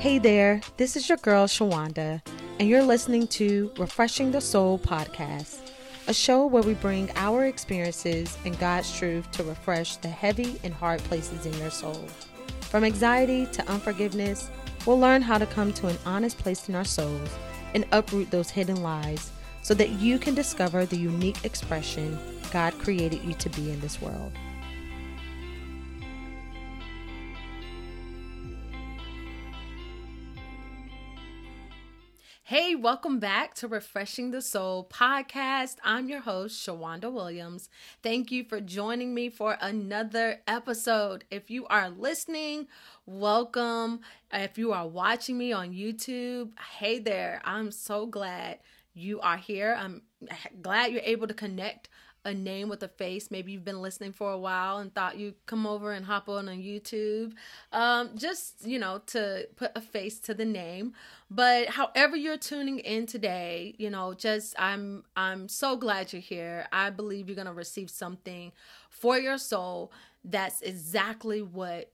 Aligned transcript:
Hey 0.00 0.16
there, 0.16 0.62
this 0.78 0.96
is 0.96 1.10
your 1.10 1.18
girl 1.18 1.46
Shawanda, 1.46 2.22
and 2.58 2.66
you're 2.66 2.82
listening 2.82 3.26
to 3.26 3.70
Refreshing 3.76 4.30
the 4.30 4.40
Soul 4.40 4.78
podcast, 4.78 5.72
a 6.08 6.14
show 6.14 6.46
where 6.46 6.62
we 6.62 6.72
bring 6.72 7.10
our 7.16 7.44
experiences 7.44 8.38
and 8.46 8.58
God's 8.58 8.96
truth 8.96 9.30
to 9.32 9.44
refresh 9.44 9.96
the 9.96 10.08
heavy 10.08 10.58
and 10.64 10.72
hard 10.72 11.00
places 11.00 11.44
in 11.44 11.52
your 11.58 11.68
soul. 11.68 12.02
From 12.62 12.82
anxiety 12.82 13.44
to 13.52 13.70
unforgiveness, 13.70 14.48
we'll 14.86 14.98
learn 14.98 15.20
how 15.20 15.36
to 15.36 15.44
come 15.44 15.70
to 15.74 15.88
an 15.88 15.98
honest 16.06 16.38
place 16.38 16.66
in 16.70 16.74
our 16.74 16.82
souls 16.82 17.28
and 17.74 17.84
uproot 17.92 18.30
those 18.30 18.48
hidden 18.48 18.82
lies 18.82 19.30
so 19.60 19.74
that 19.74 19.90
you 19.90 20.18
can 20.18 20.34
discover 20.34 20.86
the 20.86 20.96
unique 20.96 21.44
expression 21.44 22.18
God 22.50 22.72
created 22.78 23.22
you 23.22 23.34
to 23.34 23.50
be 23.50 23.70
in 23.70 23.80
this 23.80 24.00
world. 24.00 24.32
Hey, 32.50 32.74
welcome 32.74 33.20
back 33.20 33.54
to 33.54 33.68
Refreshing 33.68 34.32
the 34.32 34.42
Soul 34.42 34.84
podcast. 34.92 35.76
I'm 35.84 36.08
your 36.08 36.18
host, 36.18 36.66
Shawanda 36.66 37.12
Williams. 37.12 37.68
Thank 38.02 38.32
you 38.32 38.42
for 38.42 38.60
joining 38.60 39.14
me 39.14 39.30
for 39.30 39.56
another 39.60 40.40
episode. 40.48 41.22
If 41.30 41.48
you 41.48 41.64
are 41.68 41.88
listening, 41.88 42.66
welcome. 43.06 44.00
If 44.32 44.58
you 44.58 44.72
are 44.72 44.88
watching 44.88 45.38
me 45.38 45.52
on 45.52 45.72
YouTube, 45.72 46.50
hey 46.78 46.98
there. 46.98 47.40
I'm 47.44 47.70
so 47.70 48.06
glad 48.06 48.58
you 48.94 49.20
are 49.20 49.36
here. 49.36 49.76
I'm 49.78 50.02
glad 50.60 50.90
you're 50.90 51.02
able 51.04 51.28
to 51.28 51.34
connect 51.34 51.88
a 52.24 52.34
name 52.34 52.68
with 52.68 52.82
a 52.82 52.88
face. 52.88 53.30
Maybe 53.30 53.52
you've 53.52 53.64
been 53.64 53.80
listening 53.80 54.12
for 54.12 54.30
a 54.30 54.38
while 54.38 54.78
and 54.78 54.94
thought 54.94 55.18
you'd 55.18 55.34
come 55.46 55.66
over 55.66 55.92
and 55.92 56.04
hop 56.04 56.28
on 56.28 56.48
on 56.48 56.58
YouTube. 56.58 57.32
Um, 57.72 58.10
just, 58.16 58.66
you 58.66 58.78
know, 58.78 59.00
to 59.08 59.48
put 59.56 59.72
a 59.74 59.80
face 59.80 60.18
to 60.20 60.34
the 60.34 60.44
name. 60.44 60.92
But 61.30 61.68
however 61.68 62.16
you're 62.16 62.36
tuning 62.36 62.78
in 62.80 63.06
today, 63.06 63.74
you 63.78 63.90
know, 63.90 64.14
just 64.14 64.54
I'm 64.58 65.04
I'm 65.16 65.48
so 65.48 65.76
glad 65.76 66.12
you're 66.12 66.22
here. 66.22 66.66
I 66.72 66.90
believe 66.90 67.28
you're 67.28 67.36
gonna 67.36 67.54
receive 67.54 67.90
something 67.90 68.52
for 68.88 69.18
your 69.18 69.38
soul 69.38 69.92
that's 70.24 70.60
exactly 70.60 71.40
what 71.40 71.90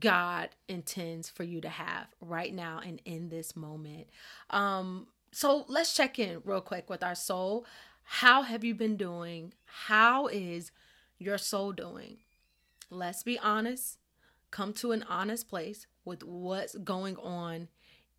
God 0.00 0.50
intends 0.68 1.28
for 1.28 1.44
you 1.44 1.60
to 1.60 1.68
have 1.68 2.06
right 2.20 2.52
now 2.52 2.80
and 2.84 3.00
in 3.04 3.28
this 3.28 3.54
moment. 3.56 4.08
Um, 4.50 5.06
so 5.32 5.64
let's 5.68 5.94
check 5.94 6.18
in 6.18 6.40
real 6.44 6.60
quick 6.60 6.88
with 6.90 7.02
our 7.02 7.14
soul. 7.14 7.66
How 8.06 8.42
have 8.42 8.64
you 8.64 8.74
been 8.74 8.96
doing? 8.96 9.52
How 9.64 10.28
is 10.28 10.70
your 11.18 11.38
soul 11.38 11.72
doing? 11.72 12.18
Let's 12.88 13.22
be 13.22 13.38
honest. 13.38 13.98
Come 14.52 14.72
to 14.74 14.92
an 14.92 15.04
honest 15.08 15.48
place 15.48 15.86
with 16.04 16.22
what's 16.22 16.76
going 16.76 17.16
on 17.16 17.68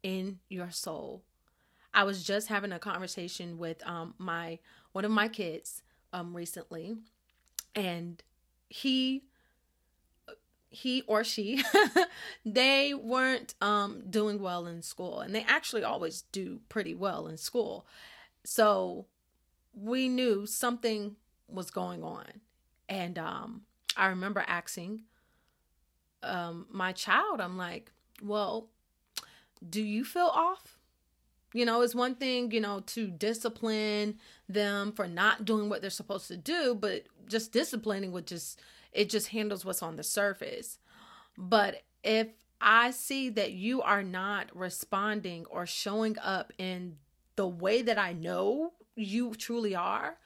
in 0.03 0.39
your 0.49 0.71
soul. 0.71 1.23
I 1.93 2.03
was 2.03 2.23
just 2.23 2.49
having 2.49 2.73
a 2.73 2.79
conversation 2.79 3.57
with 3.57 3.81
um 3.87 4.13
my 4.17 4.59
one 4.91 5.05
of 5.05 5.09
my 5.11 5.29
kids 5.29 5.81
um 6.13 6.35
recently 6.35 6.97
and 7.73 8.21
he 8.69 9.23
he 10.69 11.01
or 11.07 11.23
she 11.23 11.63
they 12.45 12.93
weren't 12.93 13.55
um 13.61 14.03
doing 14.09 14.39
well 14.41 14.67
in 14.67 14.81
school 14.81 15.21
and 15.21 15.33
they 15.33 15.43
actually 15.47 15.83
always 15.83 16.23
do 16.33 16.59
pretty 16.67 16.93
well 16.93 17.25
in 17.27 17.37
school. 17.37 17.87
So 18.43 19.05
we 19.81 20.09
knew 20.09 20.45
something 20.45 21.15
was 21.47 21.69
going 21.69 22.03
on. 22.03 22.25
And 22.89 23.17
um, 23.19 23.61
I 23.95 24.07
remember 24.07 24.43
asking 24.47 25.01
um, 26.23 26.65
my 26.71 26.91
child, 26.91 27.41
I'm 27.41 27.57
like, 27.57 27.91
well, 28.21 28.69
do 29.67 29.81
you 29.81 30.03
feel 30.03 30.31
off? 30.33 30.77
You 31.53 31.65
know, 31.65 31.81
it's 31.81 31.95
one 31.95 32.15
thing, 32.15 32.51
you 32.51 32.59
know, 32.59 32.81
to 32.87 33.07
discipline 33.07 34.17
them 34.49 34.91
for 34.91 35.07
not 35.07 35.45
doing 35.45 35.69
what 35.69 35.81
they're 35.81 35.89
supposed 35.89 36.27
to 36.27 36.37
do, 36.37 36.75
but 36.75 37.03
just 37.27 37.51
disciplining 37.51 38.11
would 38.11 38.27
just, 38.27 38.59
it 38.91 39.09
just 39.09 39.29
handles 39.29 39.63
what's 39.63 39.83
on 39.83 39.95
the 39.95 40.03
surface. 40.03 40.79
But 41.37 41.83
if 42.03 42.27
I 42.59 42.91
see 42.91 43.29
that 43.29 43.53
you 43.53 43.81
are 43.81 44.03
not 44.03 44.55
responding 44.55 45.45
or 45.45 45.65
showing 45.65 46.17
up 46.19 46.51
in 46.57 46.97
the 47.35 47.47
way 47.47 47.81
that 47.83 47.97
I 47.97 48.13
know 48.13 48.73
you 48.97 49.33
truly 49.35 49.75
are, 49.75 50.17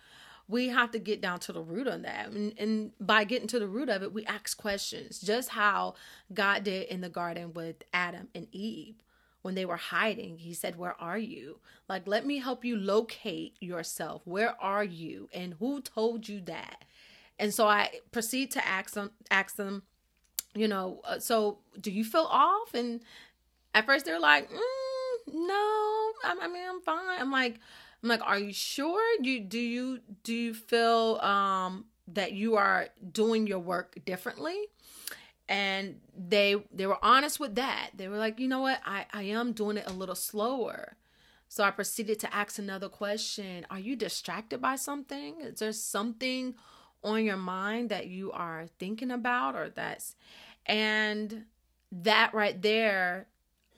we 0.48 0.68
have 0.68 0.92
to 0.92 1.00
get 1.00 1.22
down 1.22 1.40
to 1.40 1.54
the 1.54 1.62
root 1.62 1.88
of 1.88 2.02
that. 2.04 2.30
And, 2.30 2.54
and, 2.58 2.92
by 3.00 3.24
getting 3.24 3.48
to 3.50 3.60
the 3.60 3.68
root 3.68 3.90
of 3.90 4.04
it, 4.04 4.14
we 4.14 4.26
ask 4.26 4.58
questions, 4.58 5.22
just 5.22 5.50
how 5.50 5.96
God 6.34 6.64
did 6.66 6.88
in 6.90 7.02
the 7.02 7.10
garden 7.10 7.54
with 7.54 7.78
Adam 7.94 8.28
and 8.36 8.48
Eve. 8.52 8.96
When 9.44 9.56
they 9.56 9.66
were 9.66 9.78
hiding, 9.78 10.38
he 10.38 10.54
said, 10.54 10.78
Where 10.78 11.00
are 11.02 11.18
you? 11.18 11.60
Like, 11.90 12.06
let 12.06 12.26
me 12.26 12.38
help 12.38 12.64
you 12.64 12.76
locate 12.76 13.56
yourself. 13.60 14.22
Where 14.26 14.62
are 14.62 14.84
you? 14.84 15.30
And 15.34 15.56
who 15.56 15.82
told 15.82 16.30
you 16.30 16.42
that? 16.42 16.86
And 17.40 17.52
so 17.52 17.68
I 17.68 17.90
proceed 18.12 18.52
to 18.52 18.68
ask 18.68 18.94
them, 18.94 19.12
ask 19.32 19.56
them, 19.56 19.82
you 20.54 20.68
know, 20.68 21.02
uh, 21.06 21.18
so 21.18 21.58
do 21.80 21.90
you 21.90 22.04
feel 22.04 22.28
off? 22.30 22.74
And 22.76 23.02
at 23.74 23.86
first 23.86 24.06
they're 24.06 24.20
like, 24.20 24.50
mm, 24.52 24.60
no, 25.34 26.12
I, 26.24 26.38
I 26.40 26.48
mean, 26.48 26.64
I'm 26.70 26.82
fine. 26.82 27.20
I'm 27.20 27.32
like, 27.32 27.60
I'm 28.04 28.10
like, 28.10 28.22
are 28.24 28.40
you 28.40 28.54
sure? 28.54 29.02
You 29.22 29.42
do 29.42 29.60
you 29.60 30.00
do 30.24 30.34
you 30.34 30.54
feel 30.54 31.18
um 31.22 31.86
that 32.08 32.34
you 32.34 32.56
are 32.56 32.90
doing 33.12 33.48
your 33.48 33.60
work 33.60 33.98
differently? 34.06 34.58
And 35.48 36.00
they 36.18 36.56
they 36.74 36.86
were 36.88 37.04
honest 37.04 37.40
with 37.40 37.56
that. 37.56 37.92
They 37.96 38.08
were 38.08 38.18
like, 38.18 38.40
you 38.40 38.48
know 38.48 38.62
what, 38.62 38.80
I, 38.86 39.06
I 39.14 39.24
am 39.24 39.52
doing 39.54 39.78
it 39.78 39.90
a 39.90 39.94
little 39.94 40.16
slower. 40.16 40.96
So 41.50 41.66
I 41.66 41.72
proceeded 41.72 42.18
to 42.22 42.34
ask 42.34 42.60
another 42.60 42.88
question. 42.88 43.66
Are 43.70 43.80
you 43.80 43.98
distracted 43.98 44.62
by 44.62 44.78
something? 44.78 45.42
Is 45.42 45.60
there 45.60 45.74
something 45.74 46.56
on 47.04 47.26
your 47.26 47.38
mind 47.38 47.90
that 47.90 48.08
you 48.08 48.32
are 48.32 48.68
thinking 48.80 49.12
about 49.12 49.56
or 49.56 49.70
that's 49.70 50.16
and 50.68 51.46
that 51.92 52.34
right 52.34 52.62
there 52.62 53.28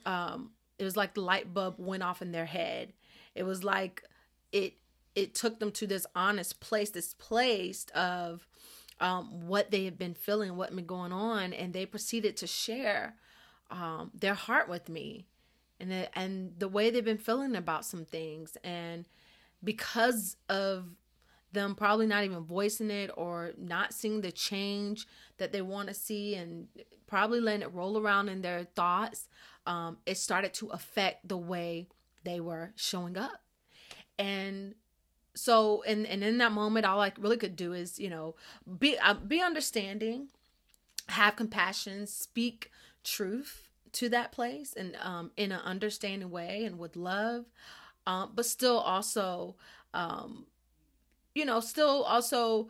um 0.04 0.50
it 0.78 0.84
was 0.84 0.96
like 0.96 1.14
the 1.14 1.20
light 1.20 1.52
bulb 1.54 1.76
went 1.78 2.02
off 2.02 2.20
in 2.20 2.32
their 2.32 2.44
head. 2.46 2.92
It 3.34 3.44
was 3.44 3.64
like 3.64 4.02
it 4.54 4.74
it 5.14 5.34
took 5.34 5.58
them 5.60 5.70
to 5.72 5.86
this 5.86 6.06
honest 6.16 6.60
place, 6.60 6.90
this 6.90 7.14
place 7.14 7.86
of 7.94 8.48
um, 9.00 9.46
what 9.46 9.70
they 9.70 9.84
had 9.84 9.98
been 9.98 10.14
feeling, 10.14 10.56
what 10.56 10.70
had 10.70 10.76
been 10.76 10.86
going 10.86 11.12
on, 11.12 11.52
and 11.52 11.72
they 11.72 11.86
proceeded 11.86 12.36
to 12.38 12.46
share 12.46 13.14
um, 13.70 14.10
their 14.12 14.34
heart 14.34 14.68
with 14.68 14.88
me, 14.88 15.26
and 15.78 15.90
the, 15.90 16.18
and 16.18 16.54
the 16.58 16.68
way 16.68 16.90
they've 16.90 17.04
been 17.04 17.18
feeling 17.18 17.54
about 17.54 17.84
some 17.84 18.04
things, 18.04 18.56
and 18.64 19.06
because 19.62 20.36
of 20.48 20.86
them 21.52 21.76
probably 21.76 22.06
not 22.06 22.24
even 22.24 22.40
voicing 22.42 22.90
it 22.90 23.10
or 23.16 23.52
not 23.56 23.94
seeing 23.94 24.20
the 24.20 24.32
change 24.32 25.06
that 25.38 25.52
they 25.52 25.62
want 25.62 25.88
to 25.88 25.94
see, 25.94 26.34
and 26.34 26.66
probably 27.06 27.40
letting 27.40 27.62
it 27.62 27.72
roll 27.72 27.98
around 27.98 28.28
in 28.28 28.42
their 28.42 28.64
thoughts, 28.64 29.28
um, 29.66 29.96
it 30.06 30.18
started 30.18 30.52
to 30.54 30.68
affect 30.68 31.28
the 31.28 31.38
way 31.38 31.86
they 32.24 32.40
were 32.40 32.72
showing 32.74 33.16
up 33.16 33.43
and 34.18 34.74
so 35.34 35.82
and 35.86 36.06
and 36.06 36.22
in 36.22 36.38
that 36.38 36.52
moment 36.52 36.86
all 36.86 37.00
i 37.00 37.12
really 37.18 37.36
could 37.36 37.56
do 37.56 37.72
is 37.72 37.98
you 37.98 38.08
know 38.08 38.34
be 38.78 38.96
uh, 38.98 39.14
be 39.14 39.40
understanding 39.40 40.28
have 41.08 41.36
compassion 41.36 42.06
speak 42.06 42.70
truth 43.02 43.68
to 43.92 44.08
that 44.08 44.32
place 44.32 44.74
and 44.76 44.96
um 45.02 45.30
in 45.36 45.52
an 45.52 45.60
understanding 45.64 46.30
way 46.30 46.64
and 46.64 46.78
with 46.78 46.96
love 46.96 47.44
um 48.06 48.30
but 48.34 48.46
still 48.46 48.78
also 48.78 49.56
um 49.92 50.46
you 51.34 51.44
know 51.44 51.60
still 51.60 52.02
also 52.04 52.68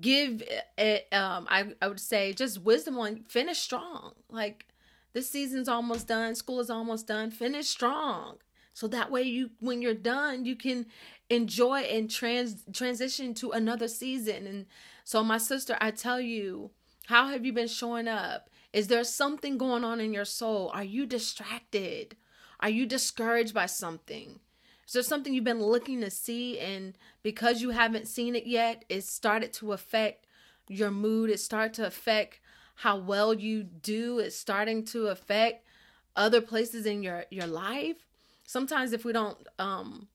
give 0.00 0.42
it 0.78 1.08
um 1.12 1.46
I, 1.50 1.74
I 1.80 1.88
would 1.88 2.00
say 2.00 2.32
just 2.32 2.62
wisdom 2.62 2.98
on 2.98 3.24
finish 3.28 3.58
strong. 3.58 4.12
Like 4.30 4.66
this 5.12 5.28
season's 5.28 5.68
almost 5.68 6.08
done 6.08 6.34
school 6.34 6.60
is 6.60 6.70
almost 6.70 7.06
done 7.06 7.30
finish 7.30 7.68
strong 7.68 8.38
so 8.74 8.88
that 8.88 9.10
way 9.10 9.22
you 9.22 9.50
when 9.60 9.82
you're 9.82 9.94
done 9.94 10.44
you 10.44 10.56
can 10.56 10.86
enjoy 11.30 11.80
and 11.80 12.10
trans 12.10 12.64
transition 12.72 13.34
to 13.34 13.50
another 13.50 13.88
season. 13.88 14.46
And 14.46 14.66
so 15.04 15.22
my 15.22 15.38
sister 15.38 15.76
i 15.80 15.90
tell 15.90 16.20
you 16.20 16.70
how 17.06 17.28
have 17.28 17.44
you 17.44 17.52
been 17.52 17.68
showing 17.68 18.06
up? 18.06 18.48
Is 18.72 18.86
there 18.86 19.02
something 19.02 19.58
going 19.58 19.82
on 19.82 20.00
in 20.00 20.14
your 20.14 20.24
soul? 20.24 20.70
Are 20.72 20.84
you 20.84 21.04
distracted? 21.04 22.16
Are 22.60 22.70
you 22.70 22.86
discouraged 22.86 23.52
by 23.52 23.66
something? 23.66 24.38
Is 24.86 24.92
there 24.92 25.02
something 25.02 25.34
you've 25.34 25.42
been 25.42 25.62
looking 25.62 26.00
to 26.00 26.10
see? 26.10 26.60
And 26.60 26.96
because 27.22 27.60
you 27.60 27.70
haven't 27.70 28.06
seen 28.06 28.36
it 28.36 28.46
yet 28.46 28.84
it 28.88 29.02
started 29.04 29.52
to 29.54 29.72
affect 29.72 30.26
your 30.68 30.90
mood. 30.90 31.28
It 31.28 31.40
started 31.40 31.74
to 31.74 31.86
affect 31.86 32.40
how 32.76 32.98
well 32.98 33.34
you 33.34 33.64
do. 33.64 34.20
It's 34.20 34.36
starting 34.36 34.84
to 34.86 35.08
affect 35.08 35.66
other 36.14 36.40
places 36.40 36.86
in 36.86 37.02
your 37.02 37.24
your 37.30 37.46
life 37.46 37.96
sometimes 38.52 38.92
if 38.92 39.04
we 39.04 39.12
don't 39.12 39.38
um 39.58 40.06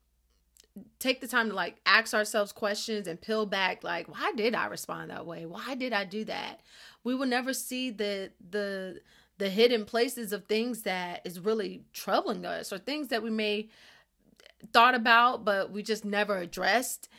take 0.99 1.21
the 1.21 1.27
time 1.27 1.49
to 1.49 1.55
like 1.55 1.77
ask 1.87 2.13
ourselves 2.13 2.51
questions 2.51 3.07
and 3.07 3.19
peel 3.19 3.47
back 3.47 3.83
like 3.83 4.07
why 4.07 4.31
did 4.35 4.53
i 4.53 4.67
respond 4.67 5.09
that 5.09 5.25
way? 5.25 5.45
Why 5.45 5.73
did 5.73 5.91
i 5.91 6.05
do 6.05 6.23
that? 6.25 6.61
We 7.03 7.15
will 7.15 7.25
never 7.25 7.53
see 7.53 7.89
the 7.89 8.31
the 8.49 9.01
the 9.39 9.49
hidden 9.49 9.85
places 9.85 10.33
of 10.33 10.45
things 10.45 10.83
that 10.83 11.21
is 11.25 11.39
really 11.39 11.83
troubling 11.93 12.45
us 12.45 12.71
or 12.71 12.77
things 12.77 13.07
that 13.07 13.23
we 13.23 13.31
may 13.31 13.69
thought 14.71 14.93
about 14.93 15.43
but 15.43 15.71
we 15.71 15.81
just 15.81 16.05
never 16.05 16.37
addressed. 16.37 17.09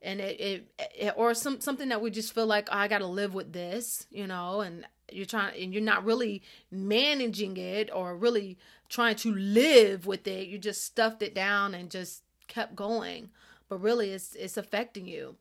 And 0.00 0.20
it, 0.20 0.40
it, 0.40 0.72
it 0.96 1.14
or 1.16 1.34
some 1.34 1.60
something 1.60 1.88
that 1.88 2.00
we 2.00 2.12
just 2.12 2.32
feel 2.32 2.46
like 2.46 2.68
oh, 2.70 2.78
I 2.78 2.86
got 2.86 2.98
to 2.98 3.06
live 3.06 3.34
with 3.34 3.52
this, 3.52 4.06
you 4.10 4.28
know, 4.28 4.60
and 4.60 4.86
you're 5.12 5.26
trying 5.26 5.62
and 5.62 5.72
you're 5.72 5.82
not 5.82 6.04
really 6.04 6.42
managing 6.70 7.56
it 7.56 7.90
or 7.92 8.16
really 8.16 8.58
trying 8.88 9.16
to 9.16 9.34
live 9.34 10.06
with 10.06 10.26
it. 10.26 10.48
You 10.48 10.58
just 10.58 10.84
stuffed 10.84 11.22
it 11.22 11.34
down 11.34 11.74
and 11.74 11.90
just 11.90 12.22
kept 12.46 12.74
going, 12.74 13.30
but 13.68 13.80
really 13.80 14.10
it's 14.10 14.34
it's 14.34 14.56
affecting 14.56 15.06
you. 15.06 15.36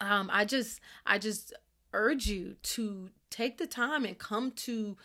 Um, 0.00 0.30
I 0.32 0.44
just 0.44 0.80
I 1.06 1.18
just 1.18 1.52
urge 1.92 2.26
you 2.26 2.56
to 2.62 3.10
take 3.30 3.58
the 3.58 3.66
time 3.66 4.04
and 4.04 4.18
come 4.18 4.50
to 4.52 4.96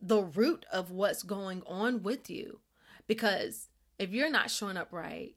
the 0.00 0.22
root 0.22 0.64
of 0.72 0.90
what's 0.90 1.22
going 1.22 1.62
on 1.66 2.02
with 2.02 2.30
you, 2.30 2.60
because 3.06 3.68
if 3.98 4.10
you're 4.10 4.30
not 4.30 4.50
showing 4.50 4.76
up 4.76 4.88
right, 4.92 5.34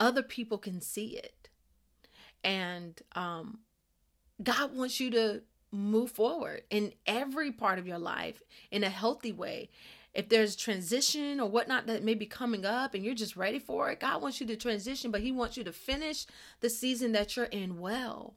other 0.00 0.22
people 0.22 0.58
can 0.58 0.80
see 0.80 1.16
it 1.16 1.46
and 2.46 3.02
um, 3.16 3.58
God 4.42 4.74
wants 4.74 5.00
you 5.00 5.10
to 5.10 5.42
move 5.76 6.10
forward 6.10 6.62
in 6.70 6.92
every 7.06 7.52
part 7.52 7.78
of 7.78 7.86
your 7.86 7.98
life 7.98 8.42
in 8.70 8.82
a 8.82 8.88
healthy 8.88 9.32
way. 9.32 9.70
If 10.14 10.30
there's 10.30 10.56
transition 10.56 11.40
or 11.40 11.50
whatnot 11.50 11.86
that 11.86 12.02
may 12.02 12.14
be 12.14 12.24
coming 12.24 12.64
up 12.64 12.94
and 12.94 13.04
you're 13.04 13.14
just 13.14 13.36
ready 13.36 13.58
for 13.58 13.90
it, 13.90 14.00
God 14.00 14.22
wants 14.22 14.40
you 14.40 14.46
to 14.46 14.56
transition, 14.56 15.10
but 15.10 15.20
He 15.20 15.30
wants 15.30 15.56
you 15.56 15.64
to 15.64 15.72
finish 15.72 16.26
the 16.60 16.70
season 16.70 17.12
that 17.12 17.36
you're 17.36 17.44
in 17.46 17.78
well 17.78 18.34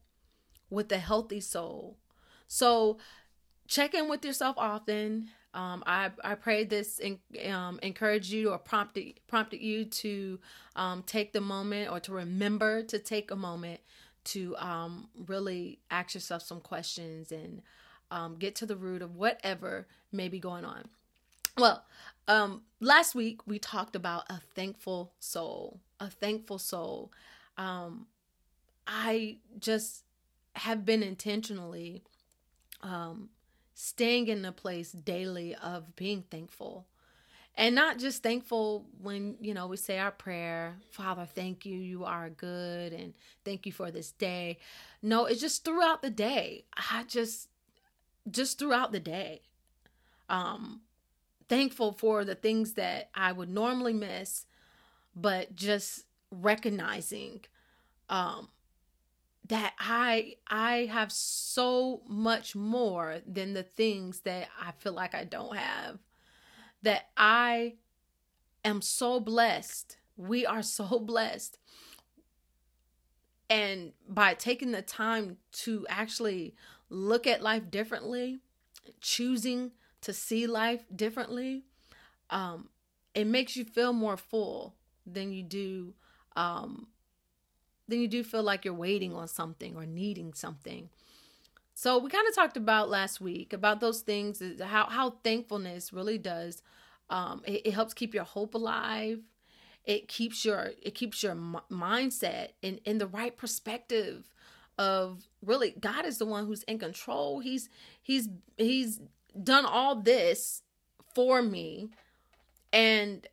with 0.69 0.91
a 0.91 0.97
healthy 0.97 1.39
soul. 1.39 1.97
So 2.47 2.97
check 3.67 3.93
in 3.93 4.09
with 4.09 4.25
yourself 4.25 4.57
often. 4.57 5.29
Um, 5.53 5.83
I 5.87 6.11
I 6.23 6.35
pray 6.35 6.63
this 6.63 6.99
in, 6.99 7.19
um, 7.51 7.79
encourage 7.81 8.31
you 8.31 8.51
or 8.51 8.57
prompted 8.57 9.19
prompted 9.27 9.61
you 9.61 9.85
to 9.85 10.39
um, 10.75 11.03
take 11.03 11.33
the 11.33 11.41
moment 11.41 11.91
or 11.91 11.99
to 12.01 12.11
remember 12.11 12.83
to 12.83 12.99
take 12.99 13.31
a 13.31 13.35
moment 13.35 13.79
to 14.25 14.55
um, 14.57 15.09
really 15.27 15.79
ask 15.89 16.13
yourself 16.13 16.41
some 16.41 16.61
questions 16.61 17.31
and 17.31 17.61
um, 18.11 18.35
get 18.37 18.55
to 18.55 18.65
the 18.65 18.75
root 18.75 19.01
of 19.01 19.15
whatever 19.15 19.87
may 20.11 20.27
be 20.27 20.39
going 20.39 20.65
on. 20.65 20.85
Well, 21.57 21.83
um, 22.27 22.61
last 22.79 23.15
week 23.15 23.45
we 23.45 23.59
talked 23.59 23.95
about 23.95 24.29
a 24.29 24.39
thankful 24.55 25.13
soul, 25.19 25.79
a 25.99 26.09
thankful 26.09 26.57
soul. 26.57 27.11
Um, 27.57 28.07
I 28.87 29.37
just 29.59 30.03
have 30.53 30.85
been 30.85 31.03
intentionally 31.03 32.03
um, 32.81 33.29
staying 33.73 34.27
in 34.27 34.41
the 34.41 34.51
place 34.51 34.91
daily 34.91 35.55
of 35.55 35.95
being 35.95 36.23
thankful 36.29 36.87
and 37.59 37.75
not 37.75 37.99
just 37.99 38.23
thankful 38.23 38.85
when 39.01 39.35
you 39.41 39.53
know 39.53 39.67
we 39.67 39.77
say 39.77 39.99
our 39.99 40.11
prayer 40.11 40.77
father 40.91 41.25
thank 41.25 41.65
you. 41.65 41.77
You 41.77 42.05
are 42.05 42.29
good 42.29 42.93
and 42.93 43.13
thank 43.43 43.65
you 43.65 43.73
for 43.73 43.91
this 43.91 44.11
day. 44.13 44.57
No 45.01 45.25
it's 45.25 45.41
just 45.41 45.65
throughout 45.65 46.01
the 46.01 46.09
day. 46.09 46.65
I 46.75 47.03
just 47.03 47.49
just 48.31 48.57
throughout 48.57 48.91
the 48.91 48.99
day. 48.99 49.41
Um 50.29 50.81
thankful 51.49 51.91
for 51.91 52.23
the 52.23 52.35
things 52.35 52.73
that 52.73 53.09
i 53.15 53.31
would 53.31 53.49
normally 53.49 53.93
miss 53.93 54.45
but 55.15 55.55
just 55.55 56.05
recognizing 56.31 57.41
um 58.07 58.47
that 59.47 59.73
i 59.79 60.35
i 60.47 60.87
have 60.91 61.11
so 61.11 62.01
much 62.07 62.55
more 62.55 63.17
than 63.25 63.53
the 63.53 63.63
things 63.63 64.19
that 64.19 64.47
i 64.61 64.71
feel 64.77 64.93
like 64.93 65.15
i 65.15 65.23
don't 65.23 65.57
have 65.57 65.97
that 66.81 67.09
I 67.17 67.75
am 68.63 68.81
so 68.81 69.19
blessed. 69.19 69.97
We 70.17 70.45
are 70.45 70.61
so 70.61 70.99
blessed. 71.05 71.57
And 73.49 73.93
by 74.07 74.35
taking 74.35 74.71
the 74.71 74.81
time 74.81 75.37
to 75.63 75.85
actually 75.89 76.55
look 76.89 77.25
at 77.25 77.41
life 77.41 77.71
differently, 77.71 78.39
choosing 79.01 79.71
to 80.01 80.13
see 80.13 80.45
life 80.45 80.85
differently, 80.95 81.63
um, 82.29 82.69
it 83.15 83.25
makes 83.25 83.55
you 83.55 83.65
feel 83.65 83.91
more 83.91 84.17
full 84.17 84.75
than 85.05 85.31
you 85.31 85.41
do 85.43 85.93
um, 86.35 86.87
than 87.87 87.99
you 87.99 88.07
do 88.07 88.23
feel 88.23 88.43
like 88.43 88.63
you're 88.63 88.73
waiting 88.73 89.13
on 89.13 89.27
something 89.27 89.75
or 89.75 89.85
needing 89.85 90.33
something. 90.33 90.89
So 91.81 91.97
we 91.97 92.09
kind 92.09 92.27
of 92.27 92.35
talked 92.35 92.57
about 92.57 92.89
last 92.89 93.21
week 93.21 93.53
about 93.53 93.79
those 93.79 94.01
things, 94.01 94.43
how 94.61 94.89
how 94.89 95.11
thankfulness 95.23 95.93
really 95.93 96.17
does. 96.17 96.61
Um, 97.09 97.41
it, 97.45 97.67
it 97.67 97.73
helps 97.73 97.93
keep 97.93 98.13
your 98.13 98.25
hope 98.25 98.53
alive. 98.53 99.21
It 99.85 100.09
keeps 100.09 100.43
your 100.43 100.71
it 100.83 100.93
keeps 100.93 101.23
your 101.23 101.31
m- 101.31 101.61
mindset 101.71 102.49
in 102.61 102.81
in 102.83 102.97
the 102.97 103.07
right 103.07 103.37
perspective 103.37 104.27
of 104.77 105.29
really 105.41 105.73
God 105.79 106.05
is 106.05 106.17
the 106.17 106.25
one 106.25 106.47
who's 106.47 106.63
in 106.63 106.79
control. 106.79 107.39
He's 107.39 107.69
he's 108.01 108.27
he's 108.57 108.99
done 109.41 109.65
all 109.65 109.95
this 109.95 110.63
for 111.15 111.41
me, 111.41 111.91
and 112.73 113.25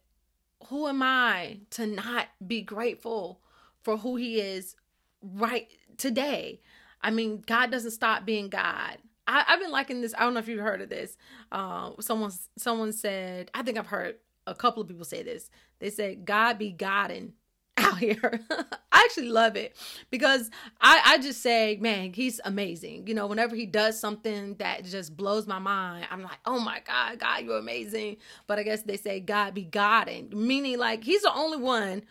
who 0.69 0.87
am 0.87 1.03
I 1.03 1.63
to 1.71 1.85
not 1.85 2.29
be 2.47 2.63
grateful 2.63 3.41
for 3.83 3.97
who 3.97 4.15
He 4.15 4.41
is 4.41 4.77
right 5.21 5.67
today? 5.97 6.61
I 7.07 7.11
mean, 7.11 7.45
God 7.47 7.71
doesn't 7.71 7.93
stop 7.93 8.27
being 8.27 8.49
God. 8.49 8.99
I, 9.29 9.45
have 9.47 9.61
been 9.61 9.71
liking 9.71 10.01
this. 10.01 10.13
I 10.19 10.25
don't 10.25 10.35
know 10.35 10.41
if 10.41 10.49
you've 10.49 10.59
heard 10.59 10.83
of 10.83 10.89
this. 10.89 11.17
Uh, 11.53 11.93
someone 12.01 12.33
someone 12.59 12.93
said, 12.93 13.49
I 13.55 13.63
think 13.63 13.79
I've 13.79 13.87
heard 13.87 14.17
a 14.45 14.57
couple 14.57 14.83
of 14.83 14.89
people 14.89 15.05
say 15.05 15.23
this. 15.23 15.49
They 15.79 15.91
said, 15.91 16.25
God 16.25 16.59
be 16.59 16.73
Godding 16.73 17.35
out 17.77 17.99
here. 17.99 18.41
I 18.51 19.03
actually 19.05 19.29
love 19.29 19.55
it 19.55 19.77
because 20.11 20.51
I, 20.81 21.01
I 21.05 21.19
just 21.19 21.43
say, 21.43 21.79
man, 21.81 22.13
he's 22.13 22.41
amazing. 22.45 23.07
You 23.07 23.15
know, 23.15 23.29
whenever 23.29 23.55
he 23.55 23.67
does 23.67 24.01
something 24.01 24.55
that 24.55 24.85
just 24.85 25.17
blows 25.17 25.47
my 25.47 25.61
mind, 25.61 26.09
I'm 26.11 26.25
like, 26.25 26.39
oh 26.45 26.59
my 26.59 26.81
God, 26.85 27.21
God, 27.21 27.45
you're 27.45 27.59
amazing. 27.59 28.17
But 28.49 28.59
I 28.59 28.65
guess 28.65 28.83
they 28.83 28.97
say 28.97 29.21
God 29.21 29.55
be 29.55 29.63
Godding, 29.63 30.33
meaning 30.35 30.77
like 30.79 31.05
he's 31.05 31.23
the 31.23 31.33
only 31.33 31.59
one 31.59 32.03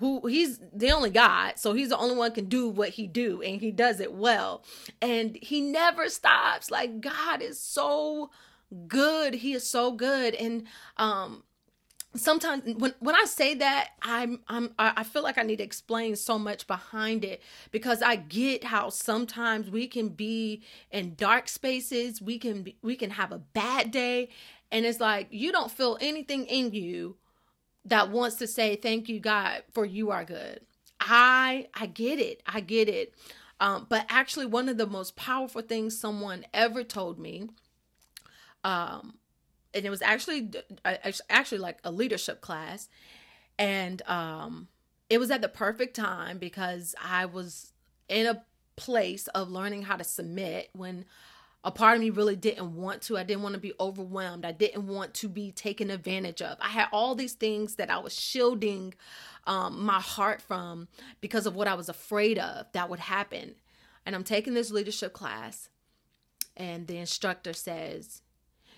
who 0.00 0.26
he's 0.26 0.58
the 0.74 0.90
only 0.90 1.10
God, 1.10 1.58
so 1.58 1.74
he's 1.74 1.90
the 1.90 1.98
only 1.98 2.16
one 2.16 2.32
can 2.32 2.46
do 2.46 2.68
what 2.68 2.90
he 2.90 3.06
do 3.06 3.42
and 3.42 3.60
he 3.60 3.70
does 3.70 4.00
it 4.00 4.12
well. 4.12 4.64
And 5.00 5.38
he 5.40 5.60
never 5.60 6.08
stops. 6.08 6.70
Like 6.70 7.00
God 7.00 7.42
is 7.42 7.60
so 7.60 8.30
good. 8.88 9.34
He 9.34 9.52
is 9.52 9.66
so 9.66 9.92
good. 9.92 10.34
And 10.34 10.64
um 10.96 11.44
sometimes 12.14 12.62
when 12.76 12.94
when 12.98 13.14
I 13.14 13.24
say 13.24 13.54
that, 13.56 13.90
I'm 14.02 14.40
I'm 14.48 14.74
I 14.78 15.04
feel 15.04 15.22
like 15.22 15.38
I 15.38 15.42
need 15.42 15.56
to 15.58 15.64
explain 15.64 16.16
so 16.16 16.38
much 16.38 16.66
behind 16.66 17.24
it 17.24 17.42
because 17.70 18.02
I 18.02 18.16
get 18.16 18.64
how 18.64 18.88
sometimes 18.88 19.70
we 19.70 19.86
can 19.86 20.08
be 20.08 20.62
in 20.90 21.14
dark 21.14 21.48
spaces, 21.48 22.22
we 22.22 22.38
can 22.38 22.62
be, 22.62 22.76
we 22.82 22.96
can 22.96 23.10
have 23.10 23.32
a 23.32 23.38
bad 23.38 23.90
day 23.90 24.30
and 24.72 24.86
it's 24.86 25.00
like 25.00 25.28
you 25.30 25.52
don't 25.52 25.70
feel 25.70 25.98
anything 26.00 26.46
in 26.46 26.72
you 26.72 27.16
that 27.84 28.10
wants 28.10 28.36
to 28.36 28.46
say 28.46 28.76
thank 28.76 29.08
you 29.08 29.20
god 29.20 29.62
for 29.72 29.84
you 29.84 30.10
are 30.10 30.24
good. 30.24 30.60
I 31.00 31.68
i 31.74 31.86
get 31.86 32.18
it. 32.18 32.42
I 32.46 32.60
get 32.60 32.88
it. 32.88 33.14
Um, 33.60 33.86
but 33.88 34.06
actually 34.08 34.46
one 34.46 34.68
of 34.68 34.78
the 34.78 34.86
most 34.86 35.16
powerful 35.16 35.60
things 35.62 35.98
someone 35.98 36.46
ever 36.54 36.82
told 36.82 37.18
me 37.18 37.50
um, 38.64 39.14
and 39.74 39.84
it 39.84 39.90
was 39.90 40.02
actually 40.02 40.50
uh, 40.84 40.96
actually 41.28 41.58
like 41.58 41.78
a 41.84 41.90
leadership 41.90 42.40
class. 42.40 42.88
And 43.58 44.00
um, 44.08 44.68
it 45.10 45.18
was 45.18 45.30
at 45.30 45.42
the 45.42 45.48
perfect 45.48 45.94
time 45.96 46.38
because 46.38 46.94
i 47.04 47.26
was 47.26 47.72
in 48.08 48.26
a 48.26 48.42
place 48.76 49.26
of 49.28 49.50
learning 49.50 49.82
how 49.82 49.96
to 49.96 50.04
submit 50.04 50.70
when 50.72 51.04
a 51.62 51.70
part 51.70 51.96
of 51.96 52.00
me 52.00 52.10
really 52.10 52.36
didn't 52.36 52.74
want 52.74 53.02
to. 53.02 53.18
I 53.18 53.22
didn't 53.22 53.42
want 53.42 53.54
to 53.54 53.60
be 53.60 53.74
overwhelmed. 53.78 54.46
I 54.46 54.52
didn't 54.52 54.86
want 54.86 55.12
to 55.14 55.28
be 55.28 55.52
taken 55.52 55.90
advantage 55.90 56.40
of. 56.40 56.56
I 56.60 56.68
had 56.68 56.88
all 56.90 57.14
these 57.14 57.34
things 57.34 57.74
that 57.74 57.90
I 57.90 57.98
was 57.98 58.18
shielding 58.18 58.94
um, 59.46 59.84
my 59.84 60.00
heart 60.00 60.40
from 60.40 60.88
because 61.20 61.46
of 61.46 61.54
what 61.54 61.68
I 61.68 61.74
was 61.74 61.88
afraid 61.88 62.38
of 62.38 62.66
that 62.72 62.88
would 62.88 63.00
happen. 63.00 63.56
And 64.06 64.14
I'm 64.14 64.24
taking 64.24 64.54
this 64.54 64.70
leadership 64.70 65.12
class, 65.12 65.68
and 66.56 66.86
the 66.86 66.96
instructor 66.96 67.52
says, 67.52 68.22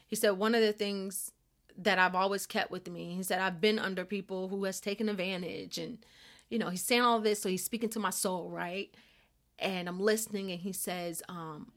he 0.06 0.16
said, 0.16 0.32
one 0.32 0.54
of 0.54 0.60
the 0.60 0.72
things 0.72 1.30
that 1.78 1.98
I've 1.98 2.16
always 2.16 2.46
kept 2.46 2.70
with 2.70 2.90
me, 2.90 3.14
he 3.14 3.22
said, 3.22 3.40
I've 3.40 3.60
been 3.60 3.78
under 3.78 4.04
people 4.04 4.48
who 4.48 4.64
has 4.64 4.80
taken 4.80 5.08
advantage. 5.08 5.78
And, 5.78 6.04
you 6.50 6.58
know, 6.58 6.68
he's 6.68 6.82
saying 6.82 7.02
all 7.02 7.20
this, 7.20 7.40
so 7.40 7.48
he's 7.48 7.64
speaking 7.64 7.88
to 7.90 8.00
my 8.00 8.10
soul, 8.10 8.50
right? 8.50 8.92
And 9.58 9.88
I'm 9.88 10.00
listening, 10.00 10.50
and 10.50 10.60
he 10.60 10.72
says, 10.72 11.22
um, 11.28 11.72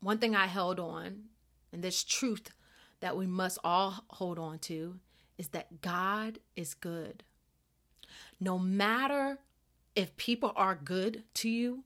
one 0.00 0.18
thing 0.18 0.36
I 0.36 0.46
held 0.46 0.78
on, 0.78 1.24
and 1.72 1.82
this 1.82 2.04
truth 2.04 2.50
that 3.00 3.16
we 3.16 3.26
must 3.26 3.58
all 3.64 4.04
hold 4.08 4.38
on 4.38 4.58
to, 4.60 4.98
is 5.38 5.48
that 5.48 5.80
God 5.80 6.38
is 6.54 6.74
good. 6.74 7.22
No 8.40 8.58
matter 8.58 9.38
if 9.94 10.16
people 10.16 10.52
are 10.56 10.74
good 10.74 11.24
to 11.34 11.48
you, 11.48 11.84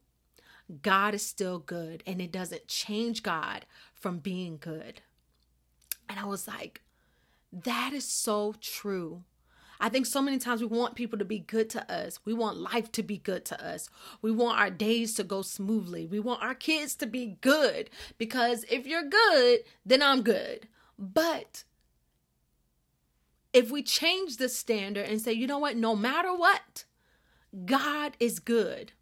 God 0.83 1.14
is 1.14 1.26
still 1.26 1.59
good, 1.59 2.02
and 2.07 2.21
it 2.21 2.31
doesn't 2.31 2.69
change 2.69 3.23
God 3.23 3.67
from 3.93 4.19
being 4.19 4.57
good. 4.61 5.00
And 6.09 6.19
I 6.19 6.26
was 6.26 6.47
like, 6.47 6.83
that 7.52 7.93
is 7.93 8.05
so 8.05 8.55
true. 8.61 9.25
I 9.80 9.88
think 9.88 10.04
so 10.04 10.20
many 10.20 10.38
times 10.38 10.60
we 10.60 10.66
want 10.66 10.94
people 10.94 11.18
to 11.18 11.25
be 11.25 11.38
good 11.38 11.70
to 11.70 11.92
us. 11.92 12.20
We 12.25 12.34
want 12.34 12.58
life 12.58 12.92
to 12.92 13.02
be 13.02 13.16
good 13.16 13.44
to 13.46 13.64
us. 13.64 13.88
We 14.20 14.30
want 14.30 14.60
our 14.60 14.70
days 14.70 15.14
to 15.14 15.25
go 15.25 15.40
smoothly. 15.42 16.06
We 16.06 16.20
want 16.20 16.42
our 16.42 16.54
kids 16.54 16.94
to 16.96 17.06
be 17.06 17.38
good 17.40 17.88
because 18.18 18.64
if 18.70 18.87
you're 18.87 19.08
good, 19.08 19.60
then 19.87 20.02
I'm 20.02 20.22
good. 20.22 20.68
But 20.99 21.64
if 23.52 23.70
we 23.70 23.82
change 23.82 24.37
the 24.37 24.49
standard 24.49 25.06
and 25.06 25.20
say, 25.20 25.32
you 25.32 25.46
know 25.46 25.58
what, 25.58 25.76
no 25.76 25.96
matter 25.96 26.34
what, 26.34 26.84
God 27.64 28.16
is 28.20 28.38
good. 28.38 28.92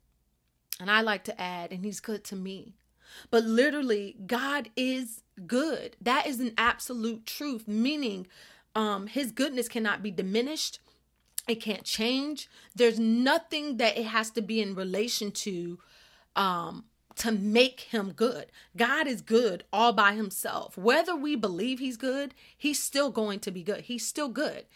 And 0.81 0.91
I 0.91 1.01
like 1.01 1.25
to 1.25 1.41
add, 1.41 1.73
and 1.73 1.85
He's 1.85 2.01
good 2.01 2.23
to 2.25 2.37
me. 2.37 2.77
But 3.31 3.45
literally, 3.45 4.17
God 4.27 4.71
is 4.77 5.23
good. 5.47 5.97
That 6.01 6.27
is 6.27 6.41
an 6.41 6.55
absolute 6.57 7.27
truth, 7.27 7.67
meaning 7.67 8.27
um, 8.75 9.07
His 9.07 9.33
goodness 9.33 9.69
cannot 9.69 10.03
be 10.03 10.11
diminished. 10.11 10.81
It 11.47 11.63
can't 11.63 11.85
change. 11.85 12.49
There's 12.75 12.99
nothing 12.99 13.79
that 13.79 13.97
it 13.97 14.07
has 14.07 14.31
to 14.33 14.43
be 14.43 14.61
in 14.61 14.75
relation 14.75 15.31
to 15.33 15.79
um, 16.37 16.85
to 17.19 17.33
make 17.33 17.81
him 17.81 18.13
good. 18.13 18.47
God 18.77 19.07
is 19.07 19.21
good 19.21 19.65
all 19.73 19.93
by 19.93 20.13
himself. 20.15 20.79
Whether 20.79 21.17
we 21.17 21.35
believe 21.35 21.81
he's 21.81 21.97
good, 21.97 22.33
he's 22.57 22.81
still 22.81 23.11
going 23.11 23.41
to 23.41 23.51
be 23.51 23.63
good. 23.63 23.83
He's 23.83 24.07
still 24.07 24.29
good. 24.29 24.67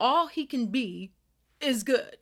All 0.00 0.26
he 0.26 0.44
can 0.44 0.66
be 0.66 1.12
is 1.60 1.84
good. 1.84 2.16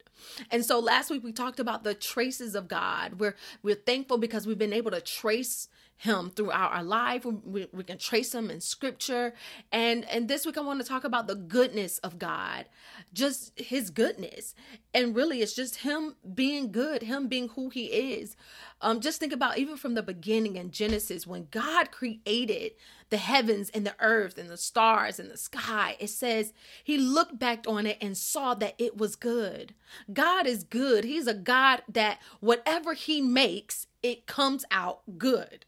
And 0.50 0.66
so 0.66 0.78
last 0.78 1.10
week 1.10 1.24
we 1.24 1.32
talked 1.32 1.58
about 1.58 1.82
the 1.82 1.94
traces 1.94 2.54
of 2.54 2.68
God. 2.68 3.20
We're 3.20 3.36
we're 3.62 3.74
thankful 3.74 4.18
because 4.18 4.46
we've 4.46 4.58
been 4.58 4.74
able 4.74 4.90
to 4.90 5.00
trace 5.00 5.68
him 6.00 6.30
throughout 6.30 6.72
our 6.72 6.82
life. 6.82 7.26
We, 7.26 7.68
we 7.74 7.84
can 7.84 7.98
trace 7.98 8.34
him 8.34 8.50
in 8.50 8.62
scripture. 8.62 9.34
And 9.70 10.08
and 10.08 10.28
this 10.28 10.46
week 10.46 10.56
I 10.56 10.62
want 10.62 10.80
to 10.80 10.88
talk 10.88 11.04
about 11.04 11.26
the 11.26 11.34
goodness 11.34 11.98
of 11.98 12.18
God. 12.18 12.64
Just 13.12 13.52
his 13.60 13.90
goodness. 13.90 14.54
And 14.94 15.14
really 15.14 15.42
it's 15.42 15.54
just 15.54 15.76
him 15.76 16.16
being 16.34 16.72
good, 16.72 17.02
him 17.02 17.28
being 17.28 17.50
who 17.50 17.68
he 17.68 17.84
is. 17.86 18.34
Um 18.80 19.00
just 19.00 19.20
think 19.20 19.34
about 19.34 19.58
even 19.58 19.76
from 19.76 19.92
the 19.92 20.02
beginning 20.02 20.56
in 20.56 20.70
Genesis 20.70 21.26
when 21.26 21.48
God 21.50 21.90
created 21.90 22.72
the 23.10 23.18
heavens 23.18 23.68
and 23.74 23.86
the 23.86 23.96
earth 24.00 24.38
and 24.38 24.48
the 24.48 24.56
stars 24.56 25.20
and 25.20 25.30
the 25.30 25.36
sky. 25.36 25.96
It 26.00 26.08
says 26.08 26.54
he 26.82 26.96
looked 26.96 27.38
back 27.38 27.66
on 27.68 27.84
it 27.84 27.98
and 28.00 28.16
saw 28.16 28.54
that 28.54 28.74
it 28.78 28.96
was 28.96 29.16
good. 29.16 29.74
God 30.10 30.46
is 30.46 30.64
good. 30.64 31.04
He's 31.04 31.26
a 31.26 31.34
God 31.34 31.82
that 31.92 32.20
whatever 32.38 32.94
he 32.94 33.20
makes, 33.20 33.86
it 34.02 34.26
comes 34.26 34.64
out 34.70 35.02
good. 35.18 35.66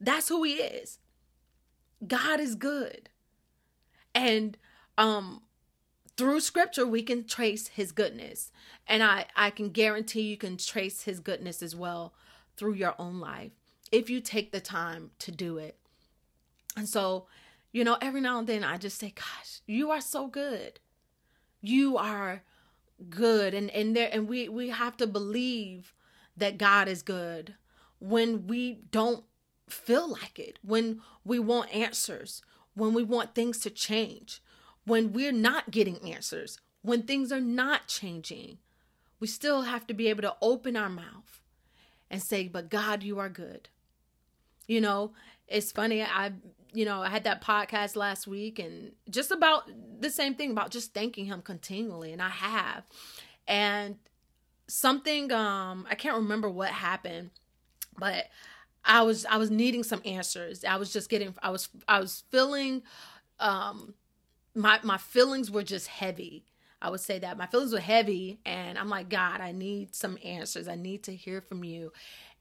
That's 0.00 0.28
who 0.28 0.42
he 0.44 0.54
is. 0.54 0.98
God 2.06 2.40
is 2.40 2.54
good. 2.54 3.10
And 4.14 4.56
um 4.96 5.42
through 6.16 6.40
scripture 6.40 6.86
we 6.86 7.02
can 7.02 7.26
trace 7.26 7.68
his 7.68 7.92
goodness. 7.92 8.50
And 8.86 9.02
I 9.02 9.26
I 9.36 9.50
can 9.50 9.70
guarantee 9.70 10.22
you 10.22 10.36
can 10.36 10.56
trace 10.56 11.02
his 11.02 11.20
goodness 11.20 11.62
as 11.62 11.76
well 11.76 12.14
through 12.56 12.74
your 12.74 12.94
own 12.98 13.20
life 13.20 13.52
if 13.92 14.08
you 14.08 14.20
take 14.20 14.52
the 14.52 14.60
time 14.60 15.10
to 15.18 15.32
do 15.32 15.58
it. 15.58 15.76
And 16.76 16.88
so, 16.88 17.26
you 17.72 17.84
know, 17.84 17.98
every 18.00 18.20
now 18.20 18.38
and 18.38 18.46
then 18.46 18.64
I 18.64 18.76
just 18.76 18.98
say, 18.98 19.12
gosh, 19.14 19.60
you 19.66 19.90
are 19.90 20.00
so 20.00 20.28
good. 20.28 20.80
You 21.60 21.96
are 21.96 22.42
good 23.08 23.54
and 23.54 23.70
and 23.70 23.96
there 23.96 24.10
and 24.12 24.28
we 24.28 24.48
we 24.48 24.68
have 24.68 24.96
to 24.98 25.06
believe 25.06 25.94
that 26.36 26.58
God 26.58 26.86
is 26.86 27.02
good 27.02 27.54
when 27.98 28.46
we 28.46 28.80
don't 28.90 29.24
feel 29.72 30.08
like 30.08 30.38
it, 30.38 30.58
when 30.62 31.00
we 31.24 31.38
want 31.38 31.74
answers, 31.74 32.42
when 32.74 32.94
we 32.94 33.02
want 33.02 33.34
things 33.34 33.58
to 33.60 33.70
change, 33.70 34.42
when 34.84 35.12
we're 35.12 35.32
not 35.32 35.70
getting 35.70 35.98
answers, 36.10 36.58
when 36.82 37.02
things 37.02 37.30
are 37.30 37.40
not 37.40 37.86
changing, 37.86 38.58
we 39.18 39.26
still 39.26 39.62
have 39.62 39.86
to 39.86 39.94
be 39.94 40.08
able 40.08 40.22
to 40.22 40.36
open 40.40 40.76
our 40.76 40.88
mouth 40.88 41.40
and 42.10 42.22
say, 42.22 42.48
But 42.48 42.70
God, 42.70 43.02
you 43.02 43.18
are 43.18 43.28
good. 43.28 43.68
You 44.66 44.80
know, 44.80 45.12
it's 45.46 45.72
funny. 45.72 46.02
I, 46.02 46.32
you 46.72 46.84
know, 46.84 47.02
I 47.02 47.08
had 47.10 47.24
that 47.24 47.42
podcast 47.42 47.96
last 47.96 48.26
week 48.26 48.58
and 48.58 48.92
just 49.08 49.30
about 49.30 49.70
the 50.00 50.10
same 50.10 50.34
thing 50.34 50.52
about 50.52 50.70
just 50.70 50.94
thanking 50.94 51.26
Him 51.26 51.42
continually. 51.42 52.12
And 52.12 52.22
I 52.22 52.30
have. 52.30 52.84
And 53.46 53.96
something, 54.68 55.32
um, 55.32 55.86
I 55.90 55.94
can't 55.96 56.16
remember 56.16 56.48
what 56.48 56.70
happened, 56.70 57.30
but 57.98 58.26
I 58.84 59.02
was 59.02 59.26
I 59.26 59.36
was 59.36 59.50
needing 59.50 59.82
some 59.82 60.02
answers. 60.04 60.64
I 60.64 60.76
was 60.76 60.92
just 60.92 61.08
getting 61.10 61.34
I 61.42 61.50
was 61.50 61.68
I 61.86 62.00
was 62.00 62.24
feeling 62.30 62.82
um 63.38 63.94
my 64.54 64.80
my 64.82 64.98
feelings 64.98 65.50
were 65.50 65.62
just 65.62 65.88
heavy. 65.88 66.44
I 66.82 66.88
would 66.88 67.00
say 67.00 67.18
that 67.18 67.36
my 67.36 67.46
feelings 67.46 67.72
were 67.72 67.80
heavy 67.80 68.40
and 68.46 68.78
I'm 68.78 68.88
like 68.88 69.08
God, 69.08 69.40
I 69.40 69.52
need 69.52 69.94
some 69.94 70.18
answers. 70.24 70.68
I 70.68 70.76
need 70.76 71.04
to 71.04 71.14
hear 71.14 71.40
from 71.40 71.64
you. 71.64 71.92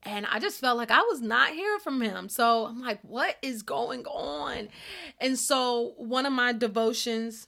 And 0.04 0.26
I 0.26 0.40
just 0.40 0.62
felt 0.62 0.78
like 0.78 0.92
I 0.92 1.02
was 1.02 1.20
not 1.20 1.50
hearing 1.50 1.80
from 1.80 2.02
him. 2.02 2.30
So 2.30 2.68
I'm 2.68 2.80
like, 2.80 3.00
what 3.02 3.36
is 3.42 3.64
going 3.64 4.06
on? 4.06 4.70
And 5.20 5.38
so 5.38 5.94
one 5.98 6.26
of 6.26 6.32
my 6.32 6.54
devotions 6.54 7.48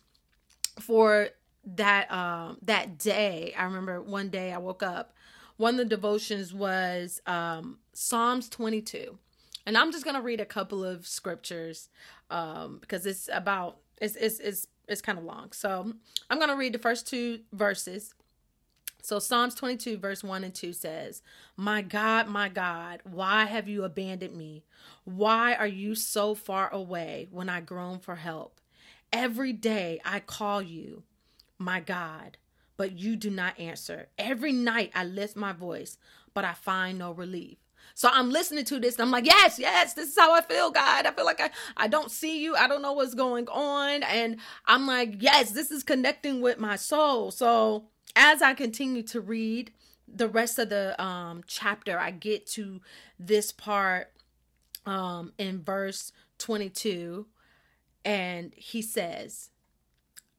for 0.79 1.29
that 1.63 2.11
um 2.11 2.57
that 2.63 2.97
day, 2.97 3.53
I 3.57 3.63
remember 3.63 4.01
one 4.01 4.29
day 4.29 4.51
I 4.51 4.57
woke 4.57 4.83
up 4.83 5.13
one 5.61 5.75
of 5.75 5.77
the 5.77 5.85
devotions 5.85 6.53
was 6.55 7.21
um, 7.27 7.77
Psalms 7.93 8.49
22. 8.49 9.19
And 9.67 9.77
I'm 9.77 9.91
just 9.91 10.03
going 10.03 10.15
to 10.15 10.21
read 10.21 10.41
a 10.41 10.45
couple 10.45 10.83
of 10.83 11.05
scriptures 11.05 11.87
um, 12.31 12.79
because 12.81 13.05
it's 13.05 13.29
about, 13.31 13.77
it's, 14.01 14.15
it's, 14.15 14.39
it's, 14.39 14.67
it's 14.87 15.01
kind 15.03 15.19
of 15.19 15.23
long. 15.23 15.51
So 15.51 15.93
I'm 16.31 16.37
going 16.39 16.49
to 16.49 16.55
read 16.55 16.73
the 16.73 16.79
first 16.79 17.07
two 17.07 17.41
verses. 17.53 18.15
So 19.03 19.19
Psalms 19.19 19.53
22, 19.53 19.99
verse 19.99 20.23
1 20.23 20.43
and 20.43 20.53
2 20.53 20.73
says, 20.73 21.21
My 21.55 21.83
God, 21.83 22.27
my 22.27 22.49
God, 22.49 23.01
why 23.03 23.45
have 23.45 23.67
you 23.67 23.83
abandoned 23.83 24.35
me? 24.35 24.63
Why 25.03 25.53
are 25.53 25.67
you 25.67 25.93
so 25.93 26.33
far 26.33 26.73
away 26.73 27.27
when 27.29 27.49
I 27.49 27.61
groan 27.61 27.99
for 27.99 28.15
help? 28.15 28.59
Every 29.13 29.53
day 29.53 30.01
I 30.03 30.21
call 30.21 30.63
you, 30.63 31.03
my 31.59 31.79
God, 31.81 32.37
but 32.77 32.93
you 32.93 33.15
do 33.15 33.29
not 33.29 33.59
answer. 33.59 34.07
Every 34.17 34.51
night 34.51 34.91
I 34.95 35.03
lift 35.03 35.35
my 35.35 35.53
voice, 35.53 35.97
but 36.33 36.45
I 36.45 36.53
find 36.53 36.97
no 36.97 37.11
relief. 37.11 37.57
So 37.93 38.09
I'm 38.11 38.29
listening 38.29 38.65
to 38.65 38.79
this 38.79 38.95
and 38.95 39.03
I'm 39.03 39.11
like, 39.11 39.25
yes, 39.25 39.59
yes, 39.59 39.93
this 39.93 40.09
is 40.09 40.17
how 40.17 40.33
I 40.33 40.41
feel, 40.41 40.71
God. 40.71 41.05
I 41.05 41.11
feel 41.11 41.25
like 41.25 41.41
I, 41.41 41.51
I 41.77 41.87
don't 41.87 42.09
see 42.09 42.41
you. 42.41 42.55
I 42.55 42.67
don't 42.67 42.81
know 42.81 42.93
what's 42.93 43.13
going 43.13 43.47
on. 43.49 44.03
And 44.03 44.37
I'm 44.65 44.87
like, 44.87 45.21
yes, 45.21 45.51
this 45.51 45.71
is 45.71 45.83
connecting 45.83 46.41
with 46.41 46.57
my 46.57 46.75
soul. 46.75 47.31
So 47.31 47.85
as 48.15 48.41
I 48.41 48.53
continue 48.53 49.03
to 49.03 49.21
read 49.21 49.71
the 50.07 50.27
rest 50.27 50.59
of 50.59 50.69
the 50.69 51.01
um, 51.01 51.43
chapter, 51.47 51.99
I 51.99 52.11
get 52.11 52.47
to 52.47 52.81
this 53.19 53.51
part 53.51 54.11
um, 54.85 55.33
in 55.37 55.61
verse 55.61 56.11
22. 56.39 57.27
And 58.03 58.53
he 58.55 58.81
says, 58.81 59.50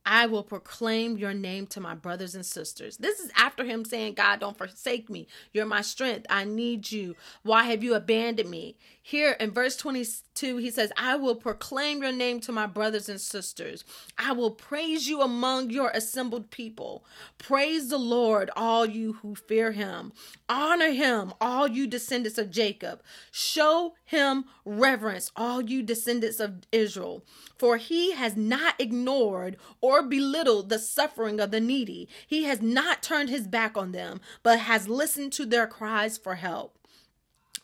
I 0.04 0.26
will 0.26 0.42
proclaim 0.42 1.16
your 1.16 1.34
name 1.34 1.66
to 1.68 1.80
my 1.80 1.94
brothers 1.94 2.34
and 2.34 2.44
sisters. 2.44 2.96
This 2.96 3.20
is 3.20 3.30
after 3.36 3.64
him 3.64 3.84
saying, 3.84 4.14
God, 4.14 4.40
don't 4.40 4.58
forsake 4.58 5.08
me. 5.08 5.28
You're 5.52 5.66
my 5.66 5.82
strength. 5.82 6.26
I 6.28 6.44
need 6.44 6.90
you. 6.90 7.14
Why 7.42 7.64
have 7.64 7.84
you 7.84 7.94
abandoned 7.94 8.50
me? 8.50 8.76
Here 9.04 9.32
in 9.40 9.50
verse 9.50 9.74
22, 9.76 10.58
he 10.58 10.70
says, 10.70 10.92
I 10.96 11.16
will 11.16 11.34
proclaim 11.34 12.02
your 12.02 12.12
name 12.12 12.38
to 12.42 12.52
my 12.52 12.66
brothers 12.66 13.08
and 13.08 13.20
sisters. 13.20 13.82
I 14.16 14.30
will 14.30 14.52
praise 14.52 15.08
you 15.08 15.22
among 15.22 15.70
your 15.70 15.90
assembled 15.90 16.52
people. 16.52 17.04
Praise 17.36 17.88
the 17.88 17.98
Lord, 17.98 18.48
all 18.54 18.86
you 18.86 19.14
who 19.14 19.34
fear 19.34 19.72
him. 19.72 20.12
Honor 20.48 20.92
him, 20.92 21.32
all 21.40 21.66
you 21.66 21.88
descendants 21.88 22.38
of 22.38 22.52
Jacob. 22.52 23.02
Show 23.32 23.94
him 24.04 24.44
reverence, 24.64 25.32
all 25.34 25.60
you 25.60 25.82
descendants 25.82 26.38
of 26.38 26.62
Israel. 26.70 27.24
For 27.58 27.78
he 27.78 28.12
has 28.12 28.36
not 28.36 28.76
ignored 28.78 29.56
or 29.80 30.04
belittled 30.04 30.68
the 30.68 30.78
suffering 30.78 31.40
of 31.40 31.50
the 31.50 31.60
needy. 31.60 32.08
He 32.24 32.44
has 32.44 32.62
not 32.62 33.02
turned 33.02 33.30
his 33.30 33.48
back 33.48 33.76
on 33.76 33.90
them, 33.90 34.20
but 34.44 34.60
has 34.60 34.88
listened 34.88 35.32
to 35.32 35.44
their 35.44 35.66
cries 35.66 36.16
for 36.16 36.36
help. 36.36 36.78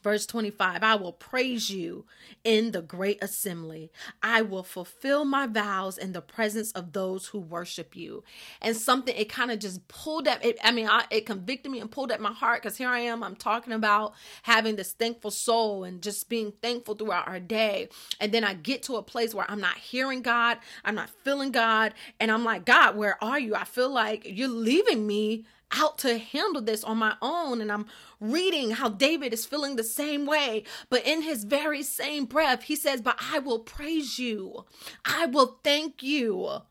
Verse 0.02 0.26
25 0.26 0.82
I 0.82 0.94
will 0.94 1.12
praise 1.12 1.70
you 1.70 2.06
in 2.44 2.70
the 2.70 2.82
great 2.82 3.22
assembly. 3.22 3.90
I 4.22 4.42
will 4.42 4.62
fulfill 4.62 5.24
my 5.24 5.46
vows 5.46 5.98
in 5.98 6.12
the 6.12 6.20
presence 6.20 6.72
of 6.72 6.92
those 6.92 7.26
who 7.26 7.38
worship 7.38 7.96
you. 7.96 8.22
And 8.60 8.76
something, 8.76 9.14
it 9.16 9.28
kind 9.28 9.50
of 9.50 9.58
just 9.58 9.86
pulled 9.88 10.28
at 10.28 10.44
it. 10.44 10.58
I 10.62 10.70
mean, 10.70 10.88
I, 10.88 11.04
it 11.10 11.26
convicted 11.26 11.72
me 11.72 11.80
and 11.80 11.90
pulled 11.90 12.12
at 12.12 12.20
my 12.20 12.32
heart 12.32 12.62
because 12.62 12.76
here 12.76 12.88
I 12.88 13.00
am. 13.00 13.22
I'm 13.22 13.36
talking 13.36 13.72
about 13.72 14.14
having 14.42 14.76
this 14.76 14.92
thankful 14.92 15.30
soul 15.30 15.84
and 15.84 16.02
just 16.02 16.28
being 16.28 16.52
thankful 16.62 16.94
throughout 16.94 17.28
our 17.28 17.40
day. 17.40 17.88
And 18.20 18.32
then 18.32 18.44
I 18.44 18.54
get 18.54 18.82
to 18.84 18.96
a 18.96 19.02
place 19.02 19.34
where 19.34 19.50
I'm 19.50 19.60
not 19.60 19.76
hearing 19.76 20.22
God, 20.22 20.58
I'm 20.84 20.94
not 20.94 21.10
feeling 21.24 21.50
God. 21.50 21.94
And 22.20 22.30
I'm 22.30 22.44
like, 22.44 22.64
God, 22.64 22.96
where 22.96 23.22
are 23.22 23.38
you? 23.38 23.54
I 23.54 23.64
feel 23.64 23.90
like 23.90 24.26
you're 24.26 24.48
leaving 24.48 25.06
me 25.06 25.44
out 25.72 25.98
to 25.98 26.18
handle 26.18 26.62
this 26.62 26.84
on 26.84 26.98
my 26.98 27.14
own 27.20 27.60
and 27.60 27.70
I'm 27.70 27.86
reading 28.20 28.70
how 28.70 28.88
David 28.88 29.32
is 29.32 29.46
feeling 29.46 29.76
the 29.76 29.84
same 29.84 30.26
way. 30.26 30.64
But 30.90 31.06
in 31.06 31.22
his 31.22 31.44
very 31.44 31.82
same 31.82 32.24
breath, 32.24 32.64
he 32.64 32.76
says, 32.76 33.00
But 33.00 33.18
I 33.20 33.38
will 33.38 33.60
praise 33.60 34.18
you. 34.18 34.64
I 35.04 35.26
will 35.26 35.58
thank 35.62 36.02
you. 36.02 36.62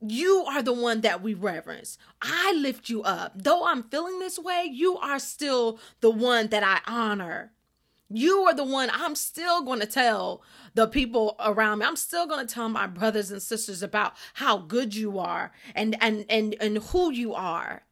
You 0.00 0.44
are 0.48 0.62
the 0.62 0.72
one 0.72 1.00
that 1.00 1.22
we 1.22 1.34
reverence. 1.34 1.98
I 2.22 2.52
lift 2.52 2.88
you 2.88 3.02
up. 3.02 3.32
Though 3.34 3.66
I'm 3.66 3.82
feeling 3.84 4.20
this 4.20 4.38
way, 4.38 4.68
you 4.70 4.96
are 4.98 5.18
still 5.18 5.80
the 6.00 6.10
one 6.10 6.48
that 6.48 6.62
I 6.62 6.80
honor. 6.90 7.52
You 8.10 8.40
are 8.44 8.54
the 8.54 8.64
one 8.64 8.90
I'm 8.92 9.14
still 9.14 9.62
going 9.62 9.80
to 9.80 9.86
tell 9.86 10.42
the 10.74 10.86
people 10.86 11.36
around 11.40 11.80
me. 11.80 11.86
I'm 11.86 11.96
still 11.96 12.26
going 12.26 12.46
to 12.46 12.52
tell 12.52 12.68
my 12.68 12.86
brothers 12.86 13.30
and 13.30 13.42
sisters 13.42 13.82
about 13.82 14.14
how 14.34 14.58
good 14.58 14.94
you 14.94 15.18
are 15.18 15.52
and 15.74 15.96
and 16.00 16.24
and 16.30 16.56
and 16.60 16.78
who 16.78 17.12
you 17.12 17.34
are. 17.34 17.82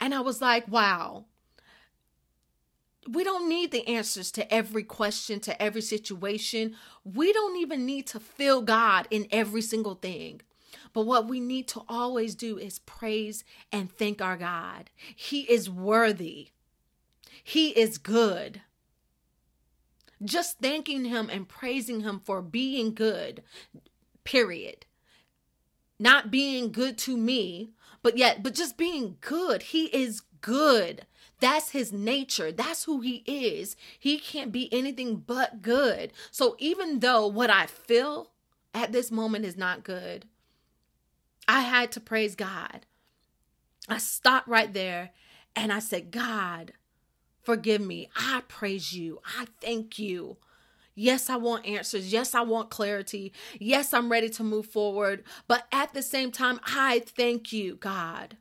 And 0.00 0.14
I 0.14 0.20
was 0.20 0.40
like, 0.40 0.66
wow. 0.66 1.26
We 3.08 3.24
don't 3.24 3.48
need 3.48 3.72
the 3.72 3.86
answers 3.88 4.30
to 4.32 4.52
every 4.52 4.84
question, 4.84 5.40
to 5.40 5.60
every 5.60 5.80
situation. 5.80 6.76
We 7.04 7.32
don't 7.32 7.56
even 7.56 7.84
need 7.84 8.06
to 8.08 8.20
feel 8.20 8.62
God 8.62 9.08
in 9.10 9.26
every 9.32 9.62
single 9.62 9.96
thing. 9.96 10.40
But 10.92 11.06
what 11.06 11.26
we 11.26 11.40
need 11.40 11.66
to 11.68 11.82
always 11.88 12.34
do 12.34 12.58
is 12.58 12.78
praise 12.80 13.44
and 13.72 13.90
thank 13.90 14.20
our 14.22 14.36
God. 14.36 14.90
He 15.16 15.42
is 15.42 15.68
worthy. 15.68 16.50
He 17.42 17.70
is 17.70 17.98
good 17.98 18.60
just 20.24 20.58
thanking 20.60 21.04
him 21.04 21.28
and 21.30 21.48
praising 21.48 22.00
him 22.00 22.20
for 22.20 22.42
being 22.42 22.94
good, 22.94 23.42
period. 24.24 24.86
Not 25.98 26.30
being 26.30 26.72
good 26.72 26.98
to 26.98 27.16
me, 27.16 27.70
but 28.02 28.18
yet, 28.18 28.42
but 28.42 28.54
just 28.54 28.76
being 28.76 29.16
good. 29.20 29.62
He 29.62 29.84
is 29.86 30.22
good. 30.40 31.06
That's 31.40 31.70
his 31.70 31.92
nature. 31.92 32.52
That's 32.52 32.84
who 32.84 33.00
he 33.00 33.22
is. 33.26 33.76
He 33.98 34.18
can't 34.18 34.52
be 34.52 34.72
anything 34.72 35.16
but 35.16 35.62
good. 35.62 36.12
So 36.30 36.56
even 36.58 37.00
though 37.00 37.26
what 37.26 37.50
I 37.50 37.66
feel 37.66 38.30
at 38.74 38.92
this 38.92 39.10
moment 39.10 39.44
is 39.44 39.56
not 39.56 39.84
good, 39.84 40.26
I 41.48 41.60
had 41.62 41.92
to 41.92 42.00
praise 42.00 42.34
God. 42.34 42.86
I 43.88 43.98
stopped 43.98 44.46
right 44.46 44.72
there 44.72 45.10
and 45.56 45.72
I 45.72 45.80
said, 45.80 46.10
God, 46.10 46.72
Forgive 47.42 47.80
me. 47.80 48.08
I 48.16 48.42
praise 48.48 48.92
you. 48.92 49.20
I 49.38 49.46
thank 49.60 49.98
you. 49.98 50.36
Yes, 50.94 51.30
I 51.30 51.36
want 51.36 51.66
answers. 51.66 52.12
Yes, 52.12 52.34
I 52.34 52.42
want 52.42 52.70
clarity. 52.70 53.32
Yes, 53.58 53.92
I'm 53.92 54.10
ready 54.10 54.28
to 54.30 54.44
move 54.44 54.66
forward. 54.66 55.24
But 55.48 55.66
at 55.72 55.94
the 55.94 56.02
same 56.02 56.30
time, 56.30 56.60
I 56.64 57.00
thank 57.04 57.52
you, 57.52 57.76
God. 57.76 58.36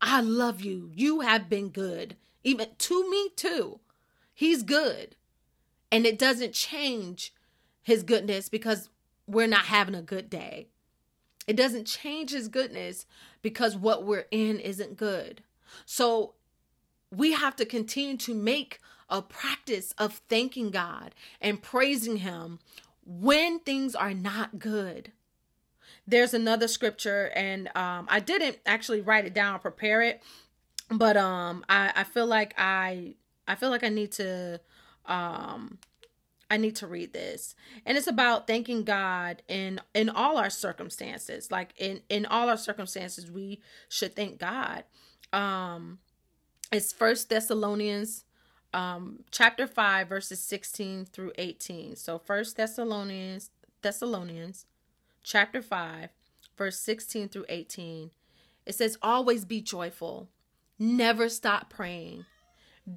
I 0.00 0.20
love 0.20 0.62
you. 0.62 0.90
You 0.94 1.20
have 1.20 1.50
been 1.50 1.68
good, 1.68 2.16
even 2.42 2.68
to 2.78 3.10
me, 3.10 3.30
too. 3.36 3.80
He's 4.32 4.62
good. 4.62 5.16
And 5.92 6.06
it 6.06 6.18
doesn't 6.18 6.54
change 6.54 7.34
his 7.82 8.02
goodness 8.02 8.48
because 8.48 8.88
we're 9.26 9.46
not 9.46 9.66
having 9.66 9.94
a 9.94 10.02
good 10.02 10.30
day. 10.30 10.68
It 11.46 11.56
doesn't 11.56 11.86
change 11.86 12.30
his 12.30 12.48
goodness 12.48 13.06
because 13.42 13.76
what 13.76 14.04
we're 14.06 14.26
in 14.30 14.60
isn't 14.60 14.96
good. 14.96 15.42
So 15.84 16.34
we 17.10 17.32
have 17.32 17.56
to 17.56 17.64
continue 17.64 18.16
to 18.18 18.34
make 18.34 18.78
a 19.08 19.22
practice 19.22 19.92
of 19.98 20.20
thanking 20.28 20.70
God 20.70 21.14
and 21.40 21.62
praising 21.62 22.18
Him 22.18 22.60
when 23.04 23.58
things 23.60 23.94
are 23.94 24.14
not 24.14 24.58
good. 24.58 25.12
There's 26.06 26.34
another 26.34 26.68
scripture, 26.68 27.30
and 27.34 27.68
um, 27.76 28.06
I 28.08 28.20
didn't 28.20 28.58
actually 28.66 29.00
write 29.00 29.26
it 29.26 29.34
down, 29.34 29.60
prepare 29.60 30.02
it, 30.02 30.22
but 30.90 31.16
um, 31.16 31.64
I, 31.68 31.92
I 31.96 32.04
feel 32.04 32.26
like 32.26 32.54
I 32.56 33.14
I 33.46 33.56
feel 33.56 33.70
like 33.70 33.84
I 33.84 33.88
need 33.88 34.12
to 34.12 34.60
um 35.06 35.78
I 36.50 36.56
need 36.56 36.76
to 36.76 36.86
read 36.86 37.12
this. 37.12 37.54
And 37.86 37.96
it's 37.96 38.06
about 38.06 38.46
thanking 38.46 38.84
God 38.84 39.42
in 39.48 39.80
in 39.94 40.08
all 40.08 40.36
our 40.36 40.50
circumstances. 40.50 41.50
Like 41.50 41.72
in 41.76 42.02
in 42.08 42.26
all 42.26 42.48
our 42.48 42.56
circumstances 42.56 43.30
we 43.30 43.60
should 43.88 44.14
thank 44.14 44.38
God. 44.38 44.84
Um 45.32 45.98
it's 46.72 46.92
First 46.92 47.28
Thessalonians 47.28 48.24
um 48.72 49.24
chapter 49.32 49.66
5 49.66 50.08
verses 50.08 50.40
16 50.40 51.06
through 51.06 51.32
18. 51.38 51.96
So 51.96 52.18
First 52.18 52.56
Thessalonians 52.56 53.50
Thessalonians 53.82 54.66
chapter 55.22 55.60
5 55.60 56.10
verse 56.56 56.78
16 56.78 57.28
through 57.28 57.46
18. 57.48 58.10
It 58.66 58.74
says 58.74 58.98
always 59.02 59.44
be 59.44 59.60
joyful. 59.60 60.28
Never 60.78 61.28
stop 61.28 61.70
praying. 61.70 62.26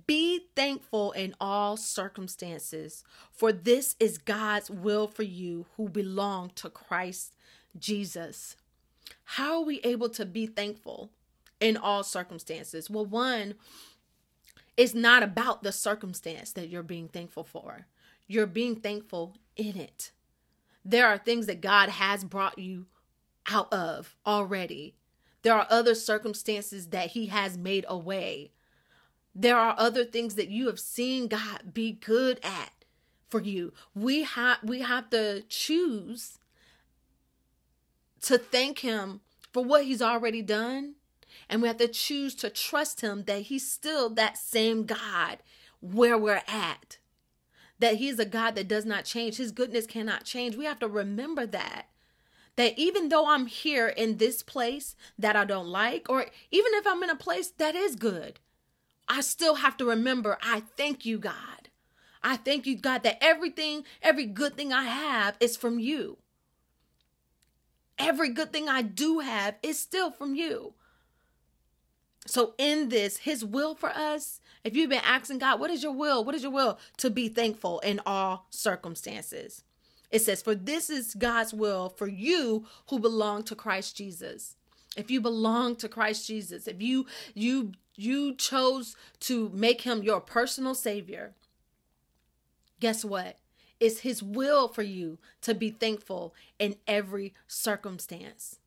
Be 0.08 0.48
thankful 0.56 1.12
in 1.12 1.36
all 1.40 1.78
circumstances, 1.78 3.04
for 3.32 3.52
this 3.52 3.96
is 4.00 4.18
God's 4.18 4.70
will 4.70 5.08
for 5.08 5.24
you 5.24 5.66
who 5.76 5.90
belong 5.90 6.52
to 6.56 6.70
Christ 6.70 7.34
Jesus. 7.78 8.56
How 9.24 9.60
are 9.60 9.66
we 9.66 9.82
able 9.82 10.10
to 10.10 10.26
be 10.26 10.46
thankful? 10.46 11.12
In 11.64 11.78
all 11.78 12.04
circumstances. 12.04 12.90
Well, 12.90 13.06
one, 13.06 13.56
it's 14.76 14.94
not 14.94 15.24
about 15.24 15.64
the 15.64 15.72
circumstance 15.72 16.52
that 16.52 16.68
you're 16.68 16.84
being 16.84 17.08
thankful 17.08 17.44
for, 17.44 17.88
you're 18.28 18.46
being 18.46 18.76
thankful 18.76 19.38
in 19.56 19.78
it. 19.78 20.12
There 20.86 21.08
are 21.08 21.18
things 21.18 21.46
that 21.46 21.62
God 21.62 21.88
has 21.90 22.26
brought 22.26 22.60
you 22.60 22.88
out 23.50 23.72
of 23.72 24.16
already. 24.26 24.96
There 25.42 25.54
are 25.54 25.68
other 25.70 25.96
circumstances 25.96 26.88
that 26.88 27.12
He 27.12 27.28
has 27.28 27.58
made 27.58 27.86
away. 27.88 28.52
There 29.34 29.58
are 29.58 29.76
other 29.78 30.04
things 30.04 30.36
that 30.36 30.50
you 30.50 30.68
have 30.68 30.80
seen 30.80 31.28
God 31.28 31.74
be 31.74 31.94
good 31.94 32.40
at 32.44 32.72
for 33.30 33.42
you. 33.42 33.74
We 33.96 34.24
have 34.24 34.58
we 34.64 34.82
have 34.82 35.10
to 35.12 35.44
choose 35.48 36.38
to 38.22 38.38
thank 38.38 38.80
him 38.80 39.22
for 39.52 39.64
what 39.64 39.86
he's 39.86 40.02
already 40.02 40.42
done 40.42 40.96
and 41.50 41.62
we 41.62 41.68
have 41.68 41.78
to 41.78 41.88
choose 41.88 42.36
to 42.36 42.50
trust 42.50 43.02
Him 43.02 43.24
that 43.26 43.44
He's 43.44 43.70
still 43.70 44.10
that 44.12 44.38
same 44.38 44.86
God 44.86 45.40
where 45.82 46.18
we're 46.18 46.44
at. 46.48 46.98
That 47.80 47.96
He's 47.96 48.20
a 48.20 48.26
God 48.26 48.56
that 48.56 48.68
does 48.68 48.86
not 48.86 49.06
change. 49.06 49.38
His 49.38 49.52
goodness 49.52 49.86
cannot 49.86 50.24
change. 50.24 50.56
We 50.56 50.66
have 50.66 50.80
to 50.80 50.88
remember 50.88 51.46
that. 51.48 51.88
That 52.56 52.78
even 52.78 53.10
though 53.10 53.28
I'm 53.28 53.48
here 53.48 53.88
in 53.88 54.18
this 54.18 54.44
place 54.44 54.96
that 55.18 55.36
I 55.36 55.44
don't 55.44 55.68
like, 55.68 56.08
or 56.08 56.28
even 56.52 56.74
if 56.76 56.86
I'm 56.86 57.02
in 57.02 57.10
a 57.10 57.16
place 57.16 57.50
that 57.50 57.76
is 57.76 57.96
good, 57.96 58.40
I 59.08 59.22
still 59.22 59.56
have 59.56 59.76
to 59.78 59.86
remember 59.86 60.38
I 60.42 60.62
thank 60.78 61.06
you, 61.06 61.18
God. 61.18 61.70
I 62.22 62.38
thank 62.38 62.66
you, 62.66 62.78
God, 62.78 63.04
that 63.04 63.18
everything, 63.22 63.84
every 64.02 64.26
good 64.26 64.56
thing 64.56 64.72
I 64.72 64.84
have 64.84 65.36
is 65.40 65.58
from 65.58 65.80
you. 65.80 66.18
Every 67.98 68.30
good 68.30 68.54
thing 68.54 68.70
I 68.70 68.82
do 68.82 69.20
have 69.20 69.56
is 69.62 69.80
still 69.80 70.10
from 70.10 70.34
you. 70.36 70.74
So, 72.26 72.54
in 72.58 72.90
this, 72.90 73.18
his 73.18 73.44
will 73.44 73.76
for 73.76 73.90
us, 73.90 74.40
if 74.64 74.76
you've 74.76 74.90
been 74.90 75.02
asking 75.04 75.40
God, 75.40 75.60
what 75.60 75.70
is 75.70 75.84
your 75.84 75.92
will? 75.92 76.24
What 76.24 76.36
is 76.36 76.44
your 76.44 76.52
will? 76.52 76.80
To 76.98 77.10
be 77.10 77.28
thankful 77.28 77.80
in 77.82 78.00
all 78.06 78.48
circumstances. 78.50 79.64
It 80.10 80.22
says, 80.22 80.42
For 80.42 80.56
this 80.56 80.90
is 80.90 81.16
God's 81.16 81.54
will 81.54 81.90
for 81.90 82.08
you 82.08 82.66
who 82.90 83.00
belong 83.00 83.44
to 83.44 83.56
Christ 83.56 83.98
Jesus. 83.98 84.56
If 84.96 85.10
you 85.10 85.20
belong 85.20 85.76
to 85.78 85.90
Christ 85.90 86.28
Jesus, 86.28 86.68
if 86.68 86.82
you 86.82 87.08
you 87.34 87.72
you 87.96 88.36
chose 88.36 88.96
to 89.22 89.50
make 89.54 89.82
him 89.82 90.04
your 90.04 90.22
personal 90.22 90.76
savior, 90.76 91.34
guess 92.80 93.04
what? 93.04 93.38
It's 93.80 94.00
his 94.00 94.22
will 94.24 94.68
for 94.68 94.84
you 94.84 95.18
to 95.42 95.54
be 95.54 95.72
thankful 95.72 96.34
in 96.60 96.76
every 96.88 97.34
circumstance. 97.48 98.60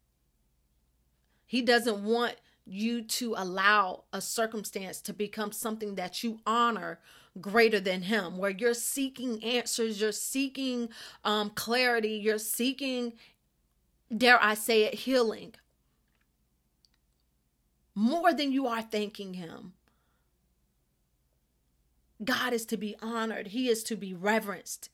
He 1.47 1.63
doesn't 1.63 2.03
want 2.03 2.35
you 2.67 3.03
to 3.03 3.35
allow 3.37 4.05
a 4.13 4.21
circumstance 4.21 5.01
to 5.01 5.13
become 5.13 5.53
something 5.53 5.95
that 5.95 6.25
you 6.25 6.41
honor 6.47 6.99
greater 7.41 7.79
than 7.79 8.03
him 8.03 8.39
where 8.39 8.51
you're 8.51 8.75
seeking 8.75 9.43
answers 9.45 10.01
you're 10.01 10.11
seeking 10.11 10.89
um, 11.25 11.51
clarity 11.51 12.13
you're 12.13 12.39
seeking 12.39 13.13
dare 14.17 14.43
i 14.43 14.55
say 14.55 14.85
it 14.85 14.95
healing. 14.95 15.55
More 17.99 18.35
than 18.35 18.53
you 18.53 18.67
are 18.67 18.83
thanking 18.83 19.35
him. 19.35 19.73
God 22.23 22.53
is 22.53 22.67
to 22.67 22.77
be 22.77 22.95
honored. 23.01 23.49
He 23.49 23.71
is 23.71 23.83
to 23.85 23.97
be 23.97 24.13
reverenced. 24.13 24.91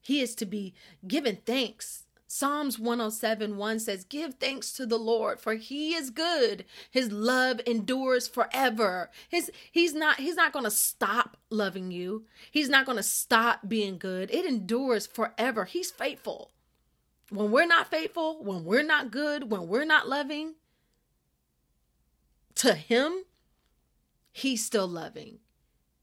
He 0.00 0.22
is 0.22 0.34
to 0.36 0.46
be 0.46 0.72
given 1.06 1.38
thanks 1.44 2.03
Psalms 2.34 2.80
107 2.80 3.56
1 3.56 3.78
says, 3.78 4.02
Give 4.02 4.34
thanks 4.34 4.72
to 4.72 4.86
the 4.86 4.98
Lord, 4.98 5.38
for 5.38 5.54
he 5.54 5.94
is 5.94 6.10
good. 6.10 6.64
His 6.90 7.12
love 7.12 7.60
endures 7.64 8.26
forever. 8.26 9.12
His 9.28 9.52
he's 9.70 9.94
not 9.94 10.16
he's 10.16 10.34
not 10.34 10.52
gonna 10.52 10.72
stop 10.72 11.36
loving 11.48 11.92
you. 11.92 12.24
He's 12.50 12.68
not 12.68 12.86
gonna 12.86 13.04
stop 13.04 13.68
being 13.68 13.98
good. 13.98 14.32
It 14.32 14.46
endures 14.46 15.06
forever. 15.06 15.64
He's 15.64 15.92
faithful. 15.92 16.50
when 17.30 17.52
we're 17.52 17.66
not 17.66 17.88
faithful, 17.88 18.42
when 18.42 18.64
we're 18.64 18.82
not 18.82 19.12
good, 19.12 19.48
when 19.48 19.68
we're 19.68 19.84
not 19.84 20.08
loving, 20.08 20.54
to 22.56 22.74
him, 22.74 23.26
he's 24.32 24.66
still 24.66 24.88
loving. 24.88 25.38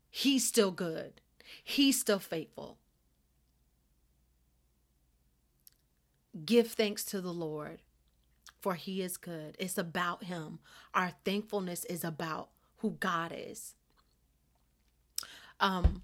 He's 0.09 0.47
still 0.47 0.71
good. 0.71 1.19
He's 1.61 1.99
still 1.99 2.19
faithful. 2.19 2.77
Give 6.45 6.67
thanks 6.71 7.03
to 7.05 7.21
the 7.21 7.33
Lord, 7.33 7.79
for 8.61 8.75
he 8.75 9.01
is 9.01 9.17
good. 9.17 9.55
It's 9.59 9.77
about 9.77 10.23
him. 10.25 10.59
Our 10.93 11.11
thankfulness 11.25 11.85
is 11.85 12.03
about 12.03 12.49
who 12.77 12.91
God 12.99 13.33
is. 13.35 13.75
Um 15.59 16.03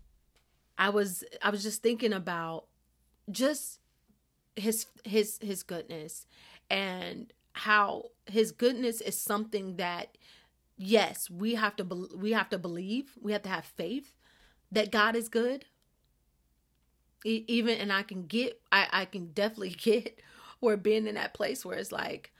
I 0.77 0.89
was 0.89 1.23
I 1.41 1.49
was 1.49 1.63
just 1.63 1.81
thinking 1.81 2.13
about 2.13 2.65
just 3.31 3.79
his 4.55 4.87
his 5.03 5.39
his 5.41 5.63
goodness 5.63 6.25
and 6.69 7.31
how 7.53 8.11
his 8.25 8.51
goodness 8.51 9.01
is 9.01 9.17
something 9.17 9.77
that 9.77 10.17
yes, 10.77 11.29
we 11.29 11.55
have 11.55 11.75
to 11.77 11.83
be, 11.83 12.05
we 12.15 12.31
have 12.33 12.49
to 12.49 12.57
believe, 12.57 13.13
we 13.19 13.31
have 13.31 13.41
to 13.43 13.49
have 13.49 13.65
faith 13.65 14.13
that 14.71 14.91
God 14.91 15.15
is 15.15 15.29
good. 15.29 15.65
Even 17.25 17.77
and 17.77 17.91
I 17.91 18.03
can 18.03 18.27
get 18.27 18.59
I 18.71 18.87
I 18.91 19.05
can 19.05 19.31
definitely 19.33 19.69
get 19.77 20.19
where 20.59 20.77
being 20.77 21.07
in 21.07 21.15
that 21.15 21.33
place 21.33 21.65
where 21.65 21.77
it's 21.77 21.91
like 21.91 22.31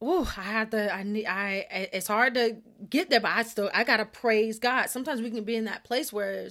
oh 0.00 0.32
i 0.36 0.42
have 0.42 0.70
to 0.70 0.92
i 0.94 1.02
need 1.02 1.26
i 1.26 1.66
it's 1.92 2.06
hard 2.06 2.34
to 2.34 2.56
get 2.88 3.10
there 3.10 3.20
but 3.20 3.32
i 3.32 3.42
still 3.42 3.70
i 3.74 3.84
gotta 3.84 4.04
praise 4.04 4.58
god. 4.58 4.86
Sometimes 4.86 5.20
we 5.20 5.30
can 5.30 5.44
be 5.44 5.56
in 5.56 5.64
that 5.64 5.84
place 5.84 6.12
where 6.12 6.48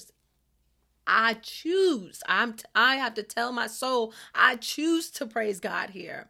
i 1.05 1.33
choose 1.35 2.21
i'm 2.27 2.55
i 2.75 2.95
have 2.95 3.13
to 3.13 3.23
tell 3.23 3.51
my 3.51 3.67
soul 3.67 4.13
i 4.35 4.55
choose 4.55 5.09
to 5.11 5.25
praise 5.25 5.59
god 5.59 5.91
here. 5.91 6.29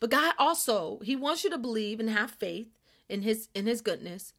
But 0.00 0.10
god 0.10 0.34
also 0.38 1.00
he 1.02 1.16
wants 1.16 1.44
you 1.44 1.50
to 1.50 1.58
believe 1.58 2.00
and 2.00 2.10
have 2.10 2.30
faith 2.30 2.68
in 3.08 3.22
his 3.22 3.48
in 3.54 3.66
his 3.66 3.80
goodness 3.80 4.34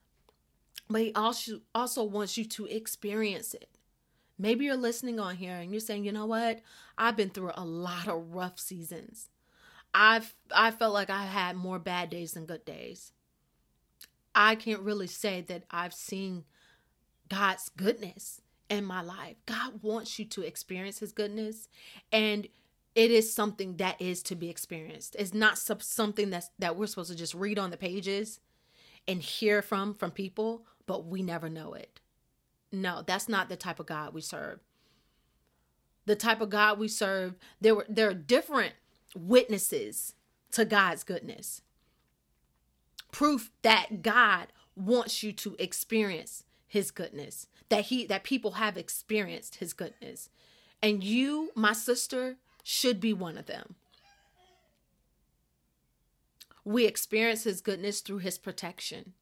but 0.89 1.01
he 1.01 1.13
also 1.15 1.61
also 1.73 2.03
wants 2.03 2.37
you 2.37 2.45
to 2.45 2.65
experience 2.67 3.53
it 3.55 3.76
maybe 4.37 4.65
you're 4.65 4.75
listening 4.75 5.19
on 5.19 5.35
here 5.35 5.55
and 5.55 5.71
you're 5.71 5.79
saying 5.79 6.05
you 6.05 6.11
know 6.11 6.25
what? 6.25 6.61
I've 6.97 7.17
been 7.17 7.29
through 7.29 7.51
a 7.55 7.65
lot 7.65 8.07
of 8.07 8.33
rough 8.33 8.59
seasons. 8.59 9.29
I've 9.93 10.35
i 10.53 10.71
felt 10.71 10.93
like 10.93 11.09
i 11.09 11.25
had 11.25 11.55
more 11.55 11.79
bad 11.79 12.09
days 12.09 12.33
than 12.33 12.45
good 12.45 12.65
days. 12.65 13.13
I 14.35 14.55
can't 14.55 14.81
really 14.81 15.07
say 15.07 15.41
that 15.41 15.63
i've 15.71 15.93
seen 15.93 16.43
god's 17.29 17.69
goodness 17.69 18.41
in 18.69 18.83
my 18.85 19.01
life. 19.01 19.37
God 19.45 19.81
wants 19.81 20.19
you 20.19 20.25
to 20.25 20.41
experience 20.41 20.99
his 20.99 21.13
goodness 21.13 21.67
and 22.11 22.47
it 22.95 23.11
is 23.11 23.31
something 23.31 23.77
that 23.77 24.01
is 24.01 24.23
to 24.23 24.35
be 24.35 24.49
experienced. 24.49 25.15
It's 25.19 25.33
not 25.33 25.57
something 25.57 26.31
that's 26.31 26.49
that 26.59 26.75
we're 26.75 26.87
supposed 26.87 27.11
to 27.11 27.17
just 27.17 27.35
read 27.35 27.59
on 27.59 27.69
the 27.69 27.77
pages 27.77 28.39
and 29.07 29.21
hear 29.21 29.61
from 29.61 29.93
from 29.93 30.11
people, 30.11 30.65
but 30.85 31.05
we 31.05 31.21
never 31.21 31.49
know 31.49 31.73
it. 31.73 32.01
No, 32.71 33.03
that's 33.05 33.29
not 33.29 33.49
the 33.49 33.55
type 33.55 33.79
of 33.79 33.85
God 33.85 34.13
we 34.13 34.21
serve. 34.21 34.59
The 36.05 36.15
type 36.15 36.41
of 36.41 36.49
God 36.49 36.79
we 36.79 36.87
serve, 36.87 37.35
there 37.59 37.75
were 37.75 37.85
there 37.89 38.09
are 38.09 38.13
different 38.13 38.73
witnesses 39.15 40.15
to 40.51 40.65
God's 40.65 41.03
goodness. 41.03 41.61
Proof 43.11 43.51
that 43.61 44.01
God 44.01 44.47
wants 44.75 45.23
you 45.23 45.31
to 45.33 45.55
experience 45.59 46.43
his 46.67 46.91
goodness. 46.91 47.47
That 47.69 47.85
he 47.85 48.05
that 48.07 48.23
people 48.23 48.51
have 48.51 48.77
experienced 48.77 49.55
his 49.55 49.73
goodness. 49.73 50.29
And 50.81 51.03
you, 51.03 51.51
my 51.55 51.73
sister, 51.73 52.37
should 52.63 52.99
be 52.99 53.13
one 53.13 53.37
of 53.37 53.45
them. 53.45 53.75
We 56.63 56.85
experience 56.85 57.45
his 57.45 57.61
goodness 57.61 58.01
through 58.01 58.19
his 58.19 58.37
protection. 58.37 59.13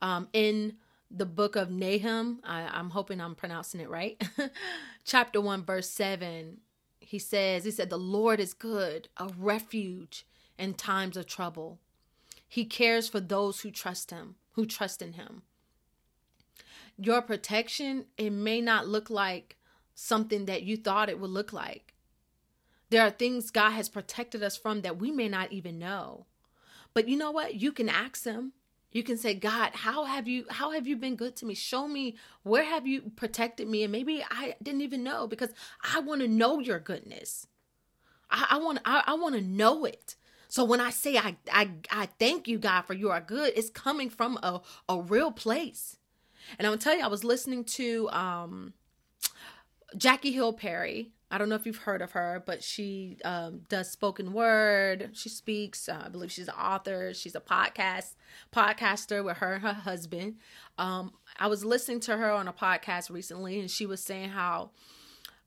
Um, 0.00 0.28
in 0.32 0.74
the 1.14 1.26
book 1.26 1.56
of 1.56 1.70
Nahum, 1.70 2.40
I, 2.44 2.62
I'm 2.62 2.90
hoping 2.90 3.20
I'm 3.20 3.34
pronouncing 3.34 3.80
it 3.80 3.90
right, 3.90 4.22
chapter 5.04 5.40
1, 5.40 5.64
verse 5.64 5.90
7, 5.90 6.58
he 7.00 7.18
says, 7.18 7.64
He 7.64 7.70
said, 7.70 7.90
The 7.90 7.98
Lord 7.98 8.40
is 8.40 8.54
good, 8.54 9.08
a 9.18 9.28
refuge 9.36 10.26
in 10.58 10.74
times 10.74 11.16
of 11.16 11.26
trouble. 11.26 11.78
He 12.48 12.64
cares 12.64 13.08
for 13.08 13.20
those 13.20 13.60
who 13.60 13.70
trust 13.70 14.10
him, 14.10 14.36
who 14.52 14.64
trust 14.64 15.02
in 15.02 15.14
him. 15.14 15.42
Your 16.96 17.22
protection, 17.22 18.06
it 18.16 18.30
may 18.30 18.60
not 18.60 18.88
look 18.88 19.10
like 19.10 19.56
something 19.94 20.46
that 20.46 20.62
you 20.62 20.76
thought 20.76 21.08
it 21.08 21.18
would 21.18 21.30
look 21.30 21.52
like. 21.52 21.94
There 22.90 23.02
are 23.02 23.10
things 23.10 23.50
God 23.50 23.70
has 23.70 23.88
protected 23.88 24.42
us 24.42 24.56
from 24.56 24.82
that 24.82 24.98
we 24.98 25.10
may 25.10 25.28
not 25.28 25.52
even 25.52 25.78
know. 25.78 26.26
But 26.94 27.08
you 27.08 27.16
know 27.16 27.30
what? 27.30 27.54
You 27.54 27.72
can 27.72 27.88
ask 27.88 28.24
him. 28.24 28.52
You 28.92 29.02
can 29.02 29.16
say, 29.16 29.34
God, 29.34 29.70
how 29.74 30.04
have 30.04 30.28
you 30.28 30.44
how 30.50 30.72
have 30.72 30.86
you 30.86 30.96
been 30.96 31.16
good 31.16 31.34
to 31.36 31.46
me? 31.46 31.54
Show 31.54 31.88
me 31.88 32.16
where 32.42 32.64
have 32.64 32.86
you 32.86 33.12
protected 33.16 33.68
me? 33.68 33.82
And 33.82 33.92
maybe 33.92 34.24
I 34.30 34.54
didn't 34.62 34.82
even 34.82 35.02
know 35.02 35.26
because 35.26 35.50
I 35.94 36.00
want 36.00 36.20
to 36.20 36.28
know 36.28 36.60
your 36.60 36.78
goodness. 36.78 37.46
I, 38.30 38.46
I 38.50 38.58
want 38.58 38.80
I, 38.84 39.02
I 39.06 39.14
want 39.14 39.34
to 39.34 39.40
know 39.40 39.84
it. 39.84 40.16
So 40.48 40.64
when 40.64 40.80
I 40.80 40.90
say 40.90 41.16
I, 41.16 41.36
I 41.50 41.70
I 41.90 42.06
thank 42.18 42.46
you, 42.46 42.58
God, 42.58 42.82
for 42.82 42.92
you 42.92 43.10
are 43.10 43.20
good, 43.20 43.54
it's 43.56 43.70
coming 43.70 44.10
from 44.10 44.36
a, 44.42 44.60
a 44.88 45.00
real 45.00 45.32
place. 45.32 45.96
And 46.58 46.66
I'm 46.66 46.72
gonna 46.72 46.82
tell 46.82 46.96
you, 46.96 47.04
I 47.04 47.08
was 47.08 47.24
listening 47.24 47.64
to 47.64 48.10
um 48.10 48.74
Jackie 49.96 50.32
Hill 50.32 50.52
Perry 50.52 51.12
I 51.32 51.38
don't 51.38 51.48
know 51.48 51.54
if 51.54 51.64
you've 51.64 51.78
heard 51.78 52.02
of 52.02 52.12
her, 52.12 52.42
but 52.44 52.62
she 52.62 53.16
um, 53.24 53.62
does 53.70 53.90
spoken 53.90 54.34
word. 54.34 55.12
She 55.14 55.30
speaks. 55.30 55.88
Uh, 55.88 56.02
I 56.04 56.08
believe 56.10 56.30
she's 56.30 56.48
an 56.48 56.54
author. 56.54 57.14
She's 57.14 57.34
a 57.34 57.40
podcast 57.40 58.16
podcaster 58.54 59.24
with 59.24 59.38
her 59.38 59.54
and 59.54 59.62
her 59.62 59.72
husband. 59.72 60.36
Um, 60.76 61.12
I 61.38 61.46
was 61.46 61.64
listening 61.64 62.00
to 62.00 62.18
her 62.18 62.30
on 62.30 62.48
a 62.48 62.52
podcast 62.52 63.08
recently, 63.10 63.58
and 63.58 63.70
she 63.70 63.86
was 63.86 64.02
saying 64.02 64.28
how 64.28 64.72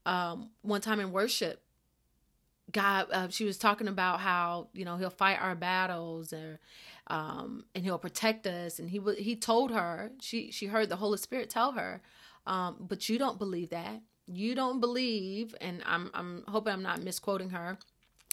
um, 0.08 0.50
one 0.64 0.82
time 0.82 1.00
in 1.00 1.12
worship, 1.12 1.62
God, 2.72 3.06
uh, 3.12 3.28
she 3.30 3.46
was 3.46 3.60
talking 3.60 3.88
about 3.88 4.22
how 4.22 4.70
you 4.74 4.86
know 4.86 4.98
He'll 4.98 5.12
fight 5.12 5.40
our 5.40 5.54
battles 5.54 6.34
and 6.34 6.58
um, 7.06 7.64
and 7.76 7.84
He'll 7.84 8.00
protect 8.00 8.48
us. 8.48 8.80
And 8.80 8.90
he 8.90 8.98
w- 8.98 9.22
he 9.22 9.36
told 9.36 9.70
her 9.70 10.12
she 10.20 10.50
she 10.52 10.66
heard 10.66 10.90
the 10.90 10.96
Holy 10.96 11.20
Spirit 11.20 11.52
tell 11.52 11.74
her, 11.74 12.02
um, 12.48 12.78
but 12.80 13.08
you 13.08 13.20
don't 13.20 13.38
believe 13.38 13.70
that 13.70 14.02
you 14.28 14.56
don't 14.56 14.80
believe, 14.80 15.56
and 15.62 15.82
I'm 15.86 16.10
I'm 16.14 16.44
hoping 16.48 16.74
I'm 16.74 16.84
not 16.84 17.04
misquoting 17.04 17.52
her, 17.52 17.78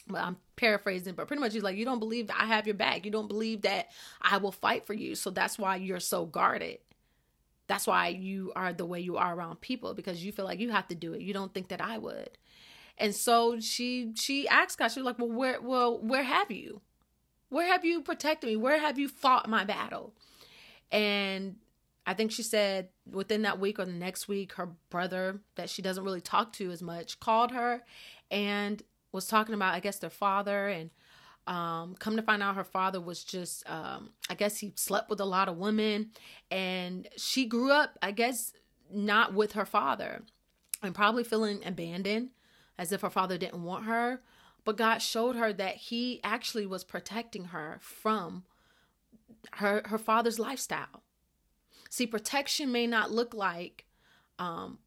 but 0.09 0.23
I'm 0.23 0.37
paraphrasing, 0.57 1.15
but 1.15 1.27
pretty 1.27 1.41
much 1.41 1.53
he's 1.53 1.63
like, 1.63 1.77
you 1.77 1.85
don't 1.85 1.99
believe 1.99 2.31
I 2.31 2.47
have 2.47 2.67
your 2.67 2.75
back. 2.75 3.05
You 3.05 3.11
don't 3.11 3.29
believe 3.29 3.63
that 3.63 3.91
I 4.21 4.39
will 4.39 4.53
fight 4.53 4.87
for 4.87 4.95
you. 4.95 5.15
So 5.15 5.31
that's 5.31 5.59
why 5.59 5.77
you're 5.77 6.01
so 6.01 6.27
guarded. 6.27 6.79
That's 7.69 7.87
why 7.87 8.09
you 8.09 8.53
are 8.57 8.73
the 8.73 8.85
way 8.85 9.01
you 9.01 9.17
are 9.17 9.35
around 9.35 9.61
people 9.61 9.95
because 9.95 10.25
you 10.25 10.33
feel 10.33 10.45
like 10.45 10.61
you 10.61 10.71
have 10.71 10.89
to 10.89 10.95
do 10.95 11.13
it. 11.15 11.23
You 11.23 11.33
don't 11.33 11.55
think 11.55 11.69
that 11.69 11.81
I 11.81 11.99
would. 11.99 12.31
And 12.99 13.15
so 13.15 13.61
she 13.61 14.13
she 14.15 14.47
asked 14.49 14.79
God, 14.79 14.89
she 14.89 15.01
was 15.01 15.07
like, 15.07 15.19
Well, 15.19 15.31
where 15.31 15.61
well, 15.61 15.99
where 15.99 16.23
have 16.23 16.51
you? 16.51 16.81
Where 17.49 17.67
have 17.67 17.85
you 17.85 18.03
protected 18.03 18.49
me? 18.49 18.57
Where 18.57 18.79
have 18.79 18.99
you 18.99 19.09
fought 19.09 19.49
my 19.49 19.65
battle? 19.65 20.15
And 20.91 21.57
I 22.07 22.15
think 22.15 22.33
she 22.33 22.43
said 22.43 22.89
within 23.11 23.43
that 23.43 23.61
week 23.61 23.79
or 23.79 23.85
the 23.85 23.93
next 23.93 24.27
week, 24.27 24.55
her 24.55 24.71
brother, 24.91 25.41
that 25.55 25.71
she 25.71 25.83
doesn't 25.83 26.05
really 26.05 26.21
talk 26.21 26.53
to 26.55 26.71
as 26.71 26.83
much, 26.83 27.21
called 27.21 27.53
her 27.53 27.83
and 28.31 28.83
was 29.13 29.27
talking 29.27 29.55
about, 29.55 29.75
I 29.75 29.81
guess, 29.81 29.99
their 29.99 30.11
father. 30.11 30.69
And 30.69 30.91
um, 31.47 31.95
come 31.99 32.17
to 32.17 32.23
find 32.23 32.43
out, 32.43 32.57
her 32.57 32.65
father 32.65 33.01
was 33.01 33.23
just, 33.23 33.69
um, 33.71 34.11
I 34.29 34.35
guess, 34.35 34.59
he 34.59 34.73
slept 34.77 35.11
with 35.11 35.21
a 35.21 35.25
lot 35.25 35.49
of 35.49 35.59
women. 35.59 36.11
And 36.51 37.09
she 37.17 37.47
grew 37.47 37.71
up, 37.71 37.99
I 38.03 38.11
guess, 38.11 38.53
not 38.93 39.35
with 39.35 39.53
her 39.53 39.67
father 39.67 40.23
and 40.83 40.95
probably 40.95 41.25
feeling 41.25 41.61
abandoned 41.65 42.31
as 42.79 42.91
if 42.91 43.03
her 43.03 43.11
father 43.11 43.39
didn't 43.39 43.63
want 43.63 43.85
her. 43.85 44.23
But 44.65 44.77
God 44.77 44.99
showed 44.99 45.37
her 45.37 45.53
that 45.53 45.77
He 45.77 46.21
actually 46.23 46.67
was 46.67 46.85
protecting 46.85 47.47
her 47.47 47.79
from 47.81 48.45
her 49.55 49.83
her 49.87 49.99
father's 49.99 50.39
lifestyle 50.39 51.02
See, 51.93 52.07
protection 52.07 52.73
may 52.73 52.87
not 52.87 53.11
look 53.11 53.35
like 53.35 53.85
um, 54.39 54.79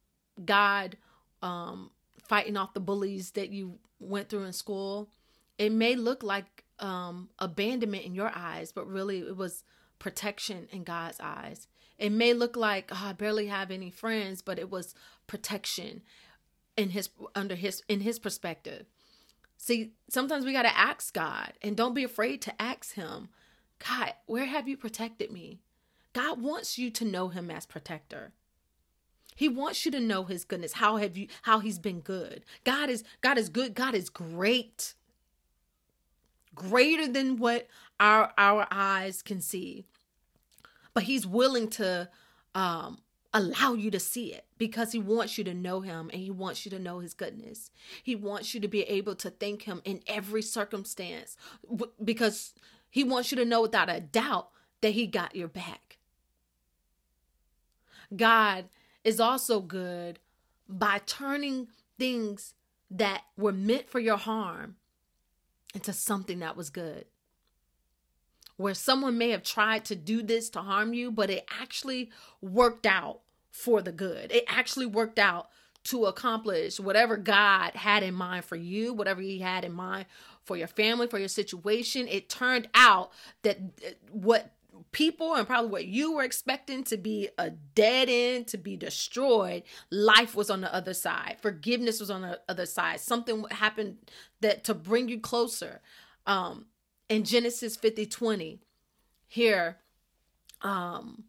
God 0.43 0.97
um, 1.43 1.91
fighting 2.23 2.57
off 2.57 2.73
the 2.73 2.79
bullies 2.79 3.29
that 3.33 3.51
you 3.51 3.77
went 3.99 4.27
through 4.27 4.45
in 4.45 4.53
school. 4.53 5.11
It 5.59 5.71
may 5.71 5.95
look 5.95 6.23
like 6.23 6.63
um, 6.79 7.29
abandonment 7.37 8.05
in 8.05 8.15
your 8.15 8.31
eyes, 8.33 8.71
but 8.71 8.87
really 8.87 9.19
it 9.19 9.37
was 9.37 9.63
protection 9.99 10.67
in 10.71 10.83
God's 10.83 11.19
eyes. 11.19 11.67
It 11.99 12.11
may 12.11 12.33
look 12.33 12.55
like 12.55 12.89
oh, 12.91 13.03
I 13.09 13.13
barely 13.13 13.45
have 13.45 13.69
any 13.69 13.91
friends, 13.91 14.41
but 14.41 14.57
it 14.57 14.71
was 14.71 14.95
protection 15.27 16.01
in 16.75 16.89
his 16.89 17.11
under 17.35 17.53
his 17.53 17.83
in 17.87 17.99
his 17.99 18.17
perspective. 18.17 18.87
See, 19.57 19.91
sometimes 20.09 20.43
we 20.43 20.53
got 20.53 20.63
to 20.63 20.75
ask 20.75 21.13
God 21.13 21.53
and 21.61 21.77
don't 21.77 21.93
be 21.93 22.03
afraid 22.03 22.41
to 22.41 22.59
ask 22.59 22.95
him, 22.95 23.29
God, 23.87 24.13
where 24.25 24.45
have 24.45 24.67
you 24.67 24.75
protected 24.75 25.31
me? 25.31 25.59
God 26.15 26.41
wants 26.41 26.77
you 26.77 26.89
to 26.91 27.03
know 27.03 27.27
him 27.27 27.51
as 27.51 27.65
protector. 27.65 28.31
He 29.35 29.49
wants 29.49 29.83
you 29.83 29.91
to 29.91 29.99
know 29.99 30.23
his 30.23 30.45
goodness. 30.45 30.71
How 30.71 30.95
have 30.95 31.17
you 31.17 31.27
how 31.41 31.59
he's 31.59 31.77
been 31.77 31.99
good? 31.99 32.45
God 32.63 32.89
is 32.89 33.03
God 33.19 33.37
is 33.37 33.49
good. 33.49 33.75
God 33.75 33.93
is 33.93 34.09
great. 34.09 34.93
Greater 36.55 37.05
than 37.05 37.35
what 37.35 37.67
our 37.99 38.31
our 38.37 38.65
eyes 38.71 39.21
can 39.21 39.41
see. 39.41 39.83
But 40.93 41.03
he's 41.03 41.27
willing 41.27 41.67
to 41.71 42.07
um 42.55 42.99
allow 43.33 43.73
you 43.73 43.91
to 43.91 43.99
see 43.99 44.33
it 44.33 44.45
because 44.57 44.93
he 44.93 44.99
wants 44.99 45.37
you 45.37 45.43
to 45.43 45.53
know 45.53 45.81
him 45.81 46.09
and 46.13 46.21
he 46.21 46.31
wants 46.31 46.65
you 46.65 46.71
to 46.71 46.79
know 46.79 46.99
his 46.99 47.13
goodness. 47.13 47.71
He 48.01 48.15
wants 48.15 48.53
you 48.53 48.61
to 48.61 48.69
be 48.69 48.83
able 48.83 49.15
to 49.15 49.29
thank 49.29 49.63
him 49.63 49.81
in 49.83 49.99
every 50.07 50.41
circumstance 50.41 51.35
because 52.01 52.53
he 52.89 53.03
wants 53.03 53.33
you 53.33 53.35
to 53.35 53.43
know 53.43 53.61
without 53.61 53.89
a 53.89 53.99
doubt 53.99 54.47
that 54.79 54.91
he 54.91 55.07
got 55.07 55.35
your 55.35 55.49
back. 55.49 55.97
God 58.15 58.65
is 59.03 59.19
also 59.19 59.61
good 59.61 60.19
by 60.67 61.01
turning 61.05 61.67
things 61.97 62.53
that 62.91 63.23
were 63.37 63.51
meant 63.51 63.89
for 63.89 63.99
your 63.99 64.17
harm 64.17 64.75
into 65.73 65.93
something 65.93 66.39
that 66.39 66.57
was 66.57 66.69
good. 66.69 67.05
Where 68.57 68.73
someone 68.73 69.17
may 69.17 69.29
have 69.31 69.43
tried 69.43 69.85
to 69.85 69.95
do 69.95 70.21
this 70.23 70.49
to 70.51 70.59
harm 70.61 70.93
you, 70.93 71.11
but 71.11 71.29
it 71.29 71.45
actually 71.59 72.09
worked 72.41 72.85
out 72.85 73.19
for 73.51 73.81
the 73.81 73.91
good. 73.91 74.31
It 74.31 74.45
actually 74.47 74.85
worked 74.85 75.19
out 75.19 75.49
to 75.85 76.05
accomplish 76.05 76.79
whatever 76.79 77.15
God 77.15 77.75
had 77.75 78.01
in 78.01 78.13
mind 78.13 78.45
for 78.45 78.55
you, 78.55 78.93
whatever 78.93 79.21
He 79.21 79.39
had 79.39 79.63
in 79.63 79.73
mind 79.73 80.05
for 80.43 80.57
your 80.57 80.67
family, 80.67 81.07
for 81.07 81.19
your 81.19 81.27
situation. 81.27 82.07
It 82.07 82.29
turned 82.29 82.69
out 82.73 83.11
that 83.43 83.59
what 84.11 84.54
people 84.95 85.35
and 85.35 85.45
probably 85.45 85.69
what 85.69 85.85
you 85.85 86.13
were 86.13 86.23
expecting 86.23 86.81
to 86.85 86.95
be 86.95 87.27
a 87.37 87.49
dead 87.49 88.07
end 88.09 88.47
to 88.47 88.57
be 88.57 88.77
destroyed 88.77 89.61
life 89.91 90.35
was 90.35 90.49
on 90.49 90.61
the 90.61 90.73
other 90.73 90.93
side. 90.93 91.35
Forgiveness 91.41 91.99
was 91.99 92.09
on 92.09 92.21
the 92.21 92.39
other 92.47 92.65
side. 92.65 93.01
Something 93.01 93.43
happened 93.51 93.97
that 94.39 94.63
to 94.63 94.73
bring 94.73 95.09
you 95.09 95.19
closer. 95.19 95.81
Um 96.25 96.67
in 97.07 97.23
genesis 97.23 97.75
50 97.75 98.07
20 98.07 98.61
here 99.27 99.77
um 100.63 101.25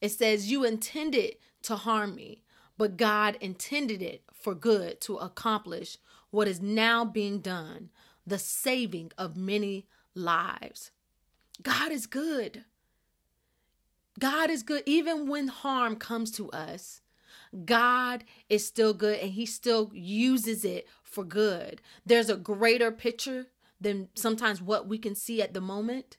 it 0.00 0.08
says 0.08 0.50
you 0.50 0.64
intended 0.64 1.36
to 1.62 1.76
harm 1.76 2.16
me 2.16 2.42
but 2.76 2.96
god 2.96 3.38
intended 3.40 4.02
it 4.02 4.24
for 4.32 4.56
good 4.56 5.00
to 5.00 5.18
accomplish 5.18 5.98
what 6.30 6.48
is 6.48 6.60
now 6.60 7.04
being 7.04 7.38
done 7.38 7.90
the 8.26 8.38
saving 8.38 9.12
of 9.18 9.36
many 9.36 9.86
lives. 10.14 10.90
God 11.62 11.92
is 11.92 12.06
good 12.06 12.64
God 14.20 14.50
is 14.50 14.62
good 14.62 14.84
even 14.86 15.28
when 15.28 15.48
harm 15.48 15.96
comes 15.96 16.30
to 16.32 16.50
us. 16.50 17.00
God 17.64 18.22
is 18.48 18.66
still 18.66 18.94
good 18.94 19.18
and 19.18 19.32
he 19.32 19.46
still 19.46 19.90
uses 19.92 20.64
it 20.64 20.86
for 21.02 21.24
good. 21.24 21.80
There's 22.06 22.30
a 22.30 22.36
greater 22.36 22.92
picture 22.92 23.46
than 23.80 24.08
sometimes 24.14 24.62
what 24.62 24.86
we 24.86 24.98
can 24.98 25.14
see 25.14 25.42
at 25.42 25.54
the 25.54 25.60
moment. 25.60 26.16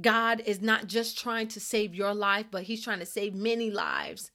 God 0.00 0.42
is 0.46 0.60
not 0.60 0.86
just 0.86 1.18
trying 1.18 1.48
to 1.48 1.60
save 1.60 1.94
your 1.94 2.14
life, 2.14 2.46
but 2.50 2.64
he's 2.64 2.84
trying 2.84 3.00
to 3.00 3.06
save 3.06 3.34
many 3.34 3.70
lives. 3.70 4.30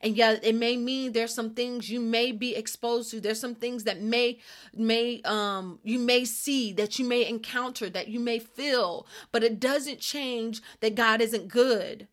And 0.00 0.16
yet 0.16 0.44
it 0.44 0.54
may 0.54 0.76
mean 0.76 1.12
there's 1.12 1.34
some 1.34 1.54
things 1.54 1.90
you 1.90 1.98
may 1.98 2.30
be 2.30 2.54
exposed 2.54 3.10
to. 3.10 3.20
There's 3.20 3.40
some 3.40 3.56
things 3.56 3.84
that 3.84 4.00
may 4.00 4.38
may 4.72 5.20
um 5.24 5.80
you 5.82 5.98
may 5.98 6.24
see 6.24 6.72
that 6.74 7.00
you 7.00 7.04
may 7.04 7.26
encounter 7.26 7.90
that 7.90 8.06
you 8.06 8.20
may 8.20 8.38
feel, 8.38 9.06
but 9.32 9.42
it 9.42 9.58
doesn't 9.58 9.98
change 9.98 10.60
that 10.80 10.94
God 10.94 11.20
isn't 11.20 11.48
good. 11.48 12.06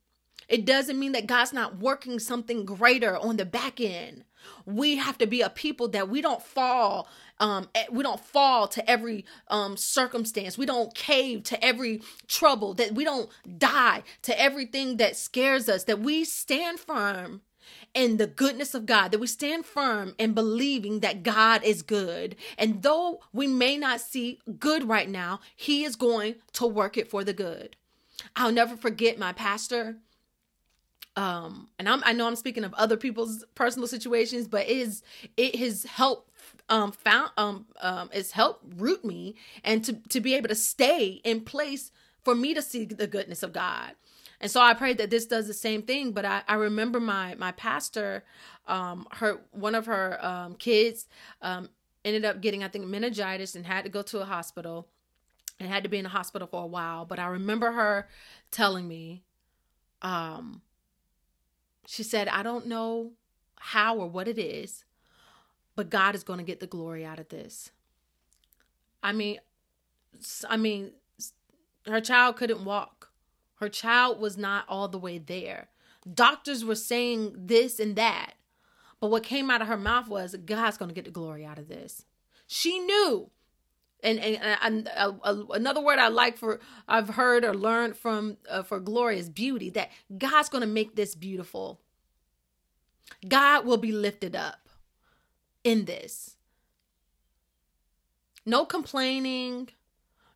It 0.47 0.65
doesn't 0.65 0.99
mean 0.99 1.11
that 1.11 1.27
God's 1.27 1.53
not 1.53 1.77
working 1.77 2.19
something 2.19 2.65
greater 2.65 3.17
on 3.17 3.37
the 3.37 3.45
back 3.45 3.81
end. 3.81 4.23
We 4.65 4.95
have 4.95 5.17
to 5.17 5.27
be 5.27 5.41
a 5.41 5.49
people 5.49 5.89
that 5.89 6.09
we 6.09 6.21
don't 6.21 6.41
fall 6.41 7.07
um 7.39 7.69
we 7.91 8.01
don't 8.01 8.23
fall 8.23 8.67
to 8.67 8.89
every 8.89 9.23
um 9.49 9.77
circumstance 9.77 10.57
we 10.57 10.65
don't 10.65 10.95
cave 10.95 11.43
to 11.43 11.63
every 11.63 12.01
trouble 12.27 12.73
that 12.73 12.93
we 12.93 13.03
don't 13.03 13.29
die 13.59 14.01
to 14.23 14.39
everything 14.41 14.97
that 14.97 15.15
scares 15.15 15.69
us 15.69 15.83
that 15.83 15.99
we 15.99 16.23
stand 16.25 16.79
firm 16.79 17.41
in 17.93 18.17
the 18.17 18.27
goodness 18.27 18.73
of 18.73 18.85
God, 18.85 19.11
that 19.11 19.19
we 19.19 19.27
stand 19.27 19.65
firm 19.65 20.13
in 20.17 20.33
believing 20.33 20.99
that 20.99 21.23
God 21.23 21.63
is 21.63 21.81
good. 21.81 22.35
And 22.57 22.81
though 22.81 23.21
we 23.33 23.47
may 23.47 23.77
not 23.77 24.01
see 24.01 24.39
good 24.59 24.87
right 24.87 25.09
now, 25.09 25.39
He 25.55 25.83
is 25.83 25.95
going 25.95 26.35
to 26.53 26.67
work 26.67 26.97
it 26.97 27.09
for 27.09 27.23
the 27.23 27.33
good. 27.33 27.75
I'll 28.35 28.51
never 28.51 28.75
forget 28.75 29.17
my 29.17 29.33
pastor 29.33 29.97
um 31.17 31.67
and 31.77 31.89
I'm, 31.89 32.01
i 32.05 32.13
know 32.13 32.27
i'm 32.27 32.35
speaking 32.37 32.63
of 32.63 32.73
other 32.75 32.95
people's 32.95 33.43
personal 33.55 33.87
situations 33.87 34.47
but 34.47 34.61
it 34.69 34.77
is 34.77 35.03
it 35.35 35.55
has 35.57 35.83
helped 35.83 36.31
um 36.69 36.93
found 36.93 37.31
um 37.37 37.65
um 37.81 38.09
it's 38.13 38.31
helped 38.31 38.63
root 38.77 39.03
me 39.03 39.35
and 39.65 39.83
to 39.83 39.93
to 40.09 40.21
be 40.21 40.35
able 40.35 40.47
to 40.47 40.55
stay 40.55 41.19
in 41.25 41.41
place 41.41 41.91
for 42.23 42.35
me 42.35 42.53
to 42.53 42.61
see 42.61 42.85
the 42.85 43.07
goodness 43.07 43.41
of 43.43 43.51
god. 43.51 43.93
And 44.39 44.51
so 44.51 44.61
i 44.61 44.73
pray 44.73 44.93
that 44.93 45.09
this 45.09 45.25
does 45.25 45.47
the 45.47 45.53
same 45.53 45.81
thing 45.81 46.11
but 46.11 46.23
i 46.23 46.43
i 46.47 46.53
remember 46.53 46.99
my 46.99 47.35
my 47.35 47.51
pastor 47.51 48.23
um 48.67 49.07
her 49.13 49.41
one 49.51 49.75
of 49.75 49.87
her 49.87 50.23
um 50.23 50.55
kids 50.55 51.07
um 51.41 51.69
ended 52.05 52.23
up 52.23 52.39
getting 52.41 52.63
i 52.63 52.67
think 52.67 52.85
meningitis 52.85 53.55
and 53.55 53.65
had 53.65 53.83
to 53.83 53.89
go 53.89 54.03
to 54.03 54.21
a 54.21 54.25
hospital 54.25 54.87
and 55.59 55.67
had 55.67 55.81
to 55.83 55.89
be 55.89 55.97
in 55.97 56.03
the 56.03 56.09
hospital 56.09 56.47
for 56.47 56.63
a 56.63 56.67
while. 56.67 57.05
But 57.05 57.17
i 57.17 57.25
remember 57.27 57.71
her 57.71 58.07
telling 58.51 58.87
me 58.87 59.23
um 60.03 60.61
she 61.89 62.03
said, 62.03 62.27
I 62.27 62.43
don't 62.43 62.67
know 62.67 63.13
how 63.55 63.97
or 63.97 64.09
what 64.09 64.27
it 64.27 64.37
is, 64.37 64.83
but 65.77 65.89
God 65.89 66.15
is 66.15 66.23
going 66.23 66.37
to 66.37 66.43
get 66.43 66.59
the 66.59 66.67
glory 66.67 67.05
out 67.05 67.17
of 67.17 67.29
this. 67.29 67.71
I 69.01 69.13
mean, 69.13 69.39
I 70.49 70.57
mean, 70.57 70.91
her 71.85 72.01
child 72.01 72.35
couldn't 72.35 72.65
walk. 72.65 73.09
Her 73.61 73.69
child 73.69 74.19
was 74.19 74.37
not 74.37 74.65
all 74.67 74.89
the 74.89 74.99
way 74.99 75.17
there. 75.17 75.69
Doctors 76.13 76.65
were 76.65 76.75
saying 76.75 77.33
this 77.37 77.79
and 77.79 77.95
that. 77.95 78.33
But 78.99 79.09
what 79.09 79.23
came 79.23 79.49
out 79.49 79.61
of 79.61 79.69
her 79.69 79.77
mouth 79.77 80.09
was, 80.09 80.35
God's 80.45 80.77
going 80.77 80.89
to 80.89 80.95
get 80.95 81.05
the 81.05 81.11
glory 81.11 81.45
out 81.45 81.57
of 81.57 81.69
this. 81.69 82.03
She 82.47 82.79
knew. 82.79 83.29
And, 84.03 84.19
and, 84.19 84.57
and 84.61 84.87
uh, 84.95 85.13
uh, 85.23 85.43
another 85.51 85.81
word 85.81 85.99
I 85.99 86.09
like 86.09 86.37
for 86.37 86.59
I've 86.87 87.09
heard 87.09 87.43
or 87.43 87.55
learned 87.55 87.97
from 87.97 88.37
uh, 88.49 88.63
for 88.63 88.79
glory 88.79 89.17
is 89.17 89.29
beauty. 89.29 89.69
That 89.71 89.89
God's 90.17 90.49
going 90.49 90.61
to 90.61 90.67
make 90.67 90.95
this 90.95 91.15
beautiful. 91.15 91.79
God 93.27 93.65
will 93.65 93.77
be 93.77 93.91
lifted 93.91 94.35
up 94.35 94.69
in 95.63 95.85
this. 95.85 96.35
No 98.45 98.65
complaining. 98.65 99.69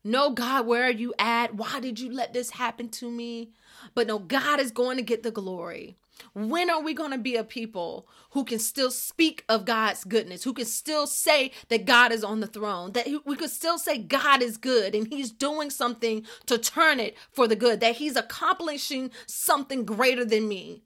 No, 0.04 0.32
God, 0.32 0.66
where 0.66 0.86
are 0.86 0.92
you 0.92 1.14
at? 1.20 1.56
Why 1.56 1.80
did 1.80 2.00
you 2.00 2.12
let 2.12 2.34
this 2.34 2.52
happen 2.52 2.90
to 2.90 3.10
me? 3.10 3.52
But 3.94 4.08
no, 4.08 4.18
God 4.20 4.60
is 4.60 4.72
going 4.72 4.98
to 4.98 5.04
get 5.04 5.22
the 5.24 5.32
glory. 5.32 5.98
When 6.34 6.70
are 6.70 6.82
we 6.82 6.94
going 6.94 7.12
to 7.12 7.18
be 7.18 7.36
a 7.36 7.44
people 7.44 8.08
who 8.32 8.44
can 8.44 8.60
still 8.60 8.92
speak 8.92 9.44
of 9.50 9.66
God's 9.66 10.04
goodness, 10.04 10.44
who 10.44 10.54
can 10.54 10.66
still 10.66 11.08
say 11.08 11.52
that 11.70 11.86
God 11.86 12.12
is 12.12 12.24
on 12.24 12.40
the 12.40 12.48
throne, 12.48 12.94
that 12.94 13.08
we 13.26 13.36
could 13.36 13.50
still 13.50 13.78
say 13.78 13.98
God 13.98 14.42
is 14.42 14.58
good 14.58 14.96
and 14.96 15.08
He's 15.08 15.32
doing 15.32 15.70
something 15.70 16.26
to 16.46 16.58
turn 16.58 17.00
it 17.00 17.16
for 17.32 17.48
the 17.48 17.56
good, 17.56 17.80
that 17.80 17.98
He's 17.98 18.16
accomplishing 18.16 19.12
something 19.26 19.86
greater 19.86 20.26
than 20.26 20.48
me? 20.48 20.84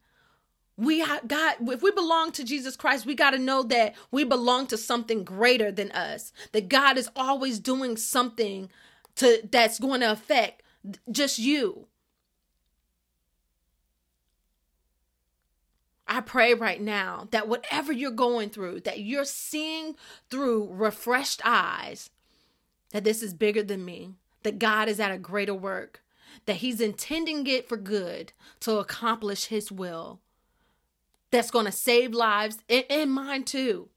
we 0.77 0.99
have 0.99 1.27
got 1.27 1.57
if 1.61 1.81
we 1.81 1.91
belong 1.91 2.31
to 2.33 2.43
Jesus 2.43 2.75
Christ, 2.75 3.05
we 3.05 3.15
got 3.15 3.31
to 3.31 3.39
know 3.39 3.63
that 3.63 3.95
we 4.11 4.23
belong 4.23 4.67
to 4.67 4.77
something 4.77 5.23
greater 5.23 5.71
than 5.71 5.91
us. 5.91 6.33
That 6.51 6.69
God 6.69 6.97
is 6.97 7.09
always 7.15 7.59
doing 7.59 7.97
something 7.97 8.69
to 9.15 9.41
that's 9.49 9.79
going 9.79 10.01
to 10.01 10.11
affect 10.11 10.63
just 11.09 11.39
you. 11.39 11.87
I 16.07 16.21
pray 16.21 16.53
right 16.53 16.81
now 16.81 17.27
that 17.31 17.47
whatever 17.47 17.91
you're 17.91 18.11
going 18.11 18.49
through, 18.49 18.81
that 18.81 18.99
you're 18.99 19.25
seeing 19.25 19.95
through 20.29 20.69
refreshed 20.71 21.41
eyes, 21.43 22.09
that 22.91 23.03
this 23.03 23.23
is 23.23 23.33
bigger 23.33 23.63
than 23.63 23.83
me, 23.83 24.11
that 24.43 24.59
God 24.59 24.87
is 24.87 24.99
at 24.99 25.11
a 25.11 25.17
greater 25.17 25.53
work, 25.53 26.03
that 26.45 26.57
He's 26.57 26.79
intending 26.79 27.47
it 27.47 27.67
for 27.67 27.77
good 27.77 28.33
to 28.61 28.77
accomplish 28.77 29.45
His 29.45 29.71
will 29.71 30.19
that's 31.31 31.51
going 31.51 31.65
to 31.65 31.71
save 31.71 32.13
lives 32.13 32.59
and, 32.69 32.85
and 32.89 33.11
mine 33.11 33.43
too. 33.43 33.89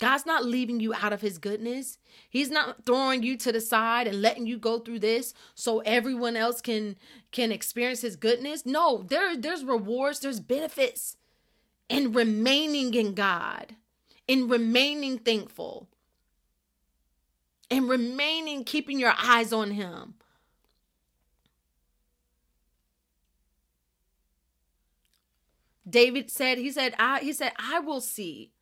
God's 0.00 0.26
not 0.26 0.44
leaving 0.44 0.78
you 0.78 0.94
out 0.94 1.12
of 1.12 1.22
his 1.22 1.38
goodness. 1.38 1.98
He's 2.30 2.50
not 2.50 2.84
throwing 2.86 3.24
you 3.24 3.36
to 3.38 3.50
the 3.50 3.60
side 3.60 4.06
and 4.06 4.22
letting 4.22 4.46
you 4.46 4.56
go 4.56 4.78
through 4.78 5.00
this 5.00 5.34
so 5.54 5.80
everyone 5.80 6.36
else 6.36 6.60
can 6.60 6.96
can 7.32 7.50
experience 7.50 8.02
his 8.02 8.14
goodness. 8.14 8.64
No, 8.64 9.02
there 9.02 9.36
there's 9.36 9.64
rewards, 9.64 10.20
there's 10.20 10.38
benefits 10.40 11.16
in 11.88 12.12
remaining 12.12 12.94
in 12.94 13.14
God, 13.14 13.76
in 14.26 14.48
remaining 14.48 15.18
thankful, 15.18 15.88
in 17.70 17.88
remaining 17.88 18.64
keeping 18.64 18.98
your 18.98 19.14
eyes 19.18 19.52
on 19.52 19.72
him. 19.72 20.14
David 25.88 26.30
said, 26.30 26.58
he 26.58 26.70
said, 26.70 26.94
I 26.98 27.20
he 27.20 27.32
said, 27.32 27.52
I 27.58 27.80
will 27.80 28.00
see 28.00 28.52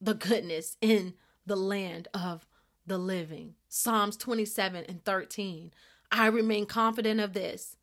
the 0.00 0.14
goodness 0.14 0.76
in 0.80 1.14
the 1.46 1.56
land 1.56 2.08
of 2.12 2.46
the 2.86 2.98
living. 2.98 3.54
Psalms 3.68 4.16
27 4.16 4.84
and 4.88 5.04
13. 5.04 5.72
I 6.10 6.26
remain 6.26 6.66
confident 6.66 7.20
of 7.20 7.32
this. 7.32 7.76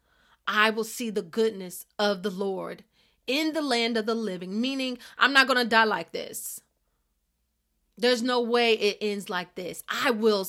I 0.47 0.69
will 0.71 0.83
see 0.83 1.09
the 1.09 1.21
goodness 1.21 1.85
of 1.97 2.23
the 2.23 2.29
Lord 2.29 2.83
in 3.27 3.53
the 3.53 3.61
land 3.61 3.97
of 3.97 4.05
the 4.05 4.15
living, 4.15 4.59
meaning 4.59 4.97
I'm 5.17 5.33
not 5.33 5.47
going 5.47 5.59
to 5.59 5.69
die 5.69 5.83
like 5.83 6.11
this. 6.11 6.61
There's 7.97 8.21
no 8.21 8.41
way 8.41 8.73
it 8.73 8.97
ends 9.01 9.29
like 9.29 9.55
this. 9.55 9.83
I 9.87 10.11
will 10.11 10.47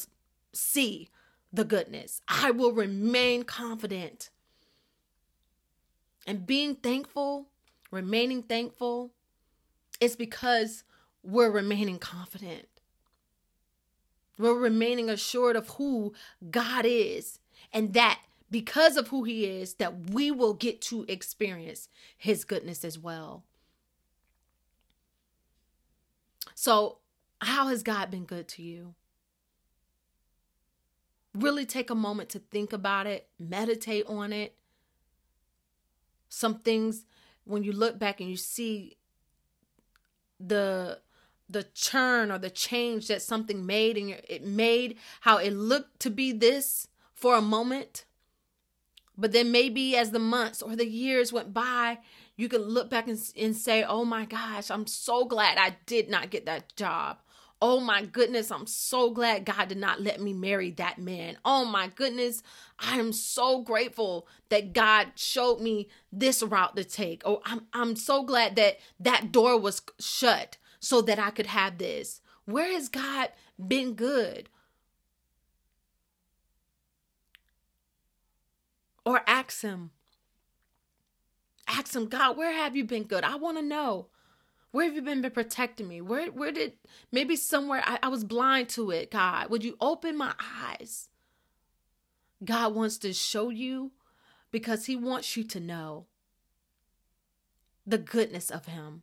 see 0.53 1.09
the 1.53 1.65
goodness. 1.65 2.21
I 2.29 2.51
will 2.51 2.73
remain 2.73 3.45
confident. 3.45 4.31
And 6.27 6.47
being 6.47 6.75
thankful, 6.75 7.47
remaining 7.91 8.43
thankful, 8.43 9.13
is 10.01 10.17
because 10.17 10.83
we're 11.23 11.51
remaining 11.51 11.99
confident. 11.99 12.67
We're 14.39 14.55
remaining 14.55 15.09
assured 15.09 15.57
of 15.57 15.69
who 15.71 16.13
God 16.51 16.85
is 16.85 17.39
and 17.73 17.95
that 17.95 18.21
because 18.51 18.97
of 18.97 19.09
who 19.09 19.25
he 19.25 19.45
is 19.45 19.75
that 19.75 20.11
we 20.11 20.31
will 20.31 20.55
get 20.55 20.81
to 20.81 21.05
experience 21.09 21.89
his 22.17 22.45
goodness 22.45 22.85
as 22.85 22.99
well. 22.99 23.45
So, 26.55 26.99
how 27.41 27.69
has 27.69 27.83
God 27.83 28.11
been 28.11 28.25
good 28.25 28.49
to 28.49 28.63
you? 28.63 28.95
Really 31.35 31.67
take 31.67 31.91
a 31.91 31.95
moment 31.95 32.31
to 32.31 32.39
think 32.39 32.73
about 32.73 33.07
it, 33.07 33.29
meditate 33.39 34.07
on 34.07 34.33
it. 34.33 34.57
Some 36.29 36.61
things 36.61 37.05
when 37.45 37.63
you 37.63 37.73
look 37.73 37.99
back 37.99 38.21
and 38.21 38.31
you 38.31 38.37
see 38.37 38.97
the 40.41 41.01
the 41.49 41.63
churn 41.75 42.33
or 42.33 42.39
the 42.39 42.51
change 42.51 43.07
that 43.09 43.23
something 43.23 43.65
made 43.65 43.97
and 43.97 44.11
it 44.29 44.45
made 44.45 44.99
how 45.21 45.37
it 45.37 45.53
looked 45.53 46.01
to 46.01 46.11
be 46.11 46.33
this 46.33 46.89
for 47.15 47.37
a 47.37 47.43
moment 47.43 48.06
but 49.17 49.33
then 49.33 49.51
maybe 49.51 49.97
as 49.97 50.11
the 50.11 50.19
months 50.19 50.63
or 50.63 50.77
the 50.77 50.87
years 50.87 51.33
went 51.33 51.53
by 51.53 51.99
you 52.37 52.49
can 52.49 52.63
look 52.63 52.91
back 52.91 53.09
and, 53.09 53.19
and 53.37 53.57
say 53.57 53.83
oh 53.83 54.05
my 54.05 54.25
gosh 54.25 54.71
i'm 54.71 54.87
so 54.87 55.25
glad 55.25 55.59
i 55.59 55.77
did 55.87 56.09
not 56.09 56.31
get 56.31 56.47
that 56.47 56.75
job 56.77 57.19
Oh 57.63 57.81
my 57.81 58.05
goodness, 58.05 58.51
I'm 58.51 58.67
so 58.67 59.11
glad 59.11 59.47
God 59.47 59.69
did 59.69 59.79
not 59.79 60.03
let 60.03 60.21
me 60.21 60.35
marry 60.35 60.71
that 60.73 60.99
man. 60.99 61.39
Oh 61.43 61.65
my 61.65 61.89
goodness, 61.89 62.43
I 62.79 62.99
am 62.99 63.15
so 63.15 63.63
grateful 63.63 64.29
that 64.51 64.75
God 64.75 65.13
showed 65.15 65.61
me 65.61 65.89
this 66.13 66.43
route 66.43 66.77
to 66.77 66.85
take. 66.85 67.23
Oh, 67.25 67.41
I'm 67.47 67.67
I'm 67.73 67.97
so 67.97 68.23
glad 68.25 68.57
that 68.57 68.79
that 69.01 69.33
door 69.33 69.59
was 69.59 69.81
shut 69.99 70.59
so 70.81 71.01
that 71.03 71.19
I 71.19 71.31
could 71.31 71.47
have 71.47 71.79
this. 71.79 72.21
Where 72.45 72.73
has 72.73 72.91
God 72.91 73.31
been 73.67 73.95
good? 73.95 74.51
Or 79.07 79.23
ask 79.27 79.63
him. 79.63 79.93
Ask 81.69 81.95
him, 81.95 82.07
God, 82.07 82.37
where 82.37 82.53
have 82.53 82.77
you 82.77 82.85
been 82.85 83.05
good? 83.05 83.25
I 83.25 83.37
want 83.37 83.57
to 83.57 83.63
know. 83.63 84.09
Where 84.73 84.85
have 84.85 84.95
you 84.95 85.01
been, 85.01 85.23
been 85.23 85.31
protecting 85.31 85.89
me? 85.89 86.01
Where 86.01 86.27
where 86.27 86.53
did 86.53 86.75
maybe 87.11 87.37
somewhere 87.37 87.83
I, 87.87 87.99
I 88.03 88.09
was 88.09 88.25
blind 88.25 88.69
to 88.71 88.91
it, 88.91 89.11
God? 89.11 89.49
Would 89.49 89.65
you 89.65 89.77
open 89.81 90.19
my 90.19 90.35
eyes? 90.63 91.09
God 92.45 92.75
wants 92.75 92.99
to 92.99 93.15
show 93.15 93.49
you 93.49 93.93
because 94.51 94.85
he 94.85 94.97
wants 94.97 95.37
you 95.37 95.45
to 95.45 95.61
know 95.61 96.07
the 97.87 97.97
goodness 97.97 98.51
of 98.51 98.67
him. 98.67 99.03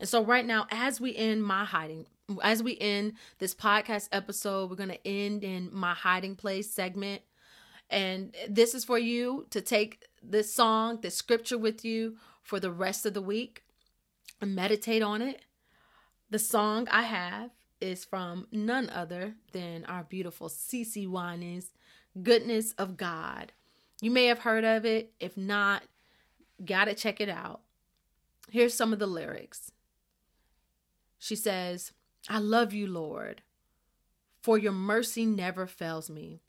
And 0.00 0.08
so 0.08 0.24
right 0.24 0.46
now, 0.46 0.66
as 0.70 1.00
we 1.00 1.14
end 1.14 1.44
my 1.44 1.64
hiding, 1.64 2.06
as 2.42 2.62
we 2.62 2.78
end 2.78 3.14
this 3.38 3.54
podcast 3.54 4.08
episode, 4.10 4.70
we're 4.70 4.76
gonna 4.76 4.96
end 5.04 5.44
in 5.44 5.68
my 5.72 5.92
hiding 5.92 6.36
place 6.36 6.70
segment. 6.70 7.22
And 7.88 8.34
this 8.48 8.74
is 8.74 8.84
for 8.84 8.98
you 8.98 9.46
to 9.50 9.60
take 9.60 10.04
this 10.22 10.52
song, 10.52 11.00
this 11.02 11.14
scripture 11.14 11.58
with 11.58 11.84
you 11.84 12.16
for 12.42 12.58
the 12.58 12.70
rest 12.70 13.06
of 13.06 13.14
the 13.14 13.22
week 13.22 13.64
and 14.40 14.54
meditate 14.54 15.02
on 15.02 15.22
it. 15.22 15.42
The 16.30 16.38
song 16.38 16.88
I 16.90 17.02
have 17.02 17.50
is 17.80 18.04
from 18.04 18.48
none 18.50 18.90
other 18.90 19.34
than 19.52 19.84
our 19.84 20.04
beautiful 20.04 20.48
CeCe 20.48 21.08
Winans, 21.08 21.72
Goodness 22.22 22.72
of 22.72 22.96
God. 22.96 23.52
You 24.00 24.10
may 24.10 24.26
have 24.26 24.40
heard 24.40 24.64
of 24.64 24.84
it. 24.84 25.12
If 25.20 25.36
not, 25.36 25.82
gotta 26.64 26.94
check 26.94 27.20
it 27.20 27.28
out. 27.28 27.60
Here's 28.50 28.74
some 28.74 28.92
of 28.92 28.98
the 28.98 29.06
lyrics. 29.06 29.70
She 31.18 31.36
says, 31.36 31.92
I 32.28 32.38
love 32.38 32.72
you, 32.72 32.86
Lord, 32.86 33.42
for 34.40 34.58
your 34.58 34.72
mercy 34.72 35.26
never 35.26 35.66
fails 35.66 36.08
me. 36.08 36.40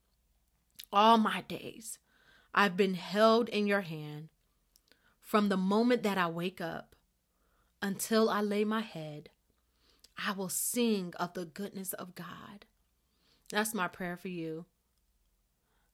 All 0.92 1.18
my 1.18 1.42
days, 1.42 2.00
I've 2.54 2.78
been 2.78 2.94
held 2.94 3.50
in 3.50 3.68
your 3.68 3.82
hand. 3.82 4.30
From 5.22 5.50
the 5.50 5.58
moment 5.58 6.04
that 6.04 6.18
I 6.18 6.28
wake 6.28 6.62
up 6.62 6.96
until 7.82 8.30
I 8.30 8.42
lay 8.42 8.64
my 8.64 8.82
head, 8.82 9.30
I 10.18 10.32
will 10.32 10.50
sing 10.50 11.14
of 11.20 11.34
the 11.34 11.46
goodness 11.46 11.94
of 11.94 12.16
God. 12.16 12.66
That's 13.52 13.74
my 13.74 13.88
prayer 13.88 14.18
for 14.18 14.30
you. 14.30 14.66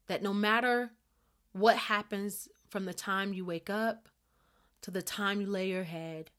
That 0.08 0.22
no 0.24 0.34
matter 0.34 0.92
what 1.52 1.78
happens 1.78 2.48
from 2.70 2.86
the 2.86 2.94
time 2.94 3.34
you 3.34 3.46
wake 3.46 3.70
up 3.70 4.08
to 4.82 4.92
the 4.92 5.02
time 5.02 5.42
you 5.42 5.48
lay 5.48 5.70
your 5.70 5.84
head, 5.84 6.30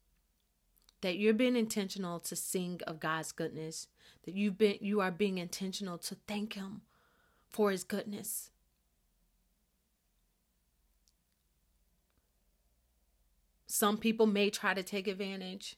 that 1.00 1.18
you're 1.18 1.34
being 1.34 1.56
intentional 1.56 2.20
to 2.20 2.36
sing 2.36 2.80
of 2.86 3.00
God's 3.00 3.32
goodness, 3.32 3.88
that 4.24 4.34
you've 4.34 4.56
been 4.56 4.78
you 4.80 5.00
are 5.00 5.10
being 5.10 5.38
intentional 5.38 5.98
to 5.98 6.16
thank 6.26 6.54
him 6.54 6.82
for 7.54 7.70
his 7.70 7.84
goodness. 7.84 8.50
Some 13.68 13.96
people 13.96 14.26
may 14.26 14.50
try 14.50 14.74
to 14.74 14.82
take 14.82 15.06
advantage. 15.06 15.76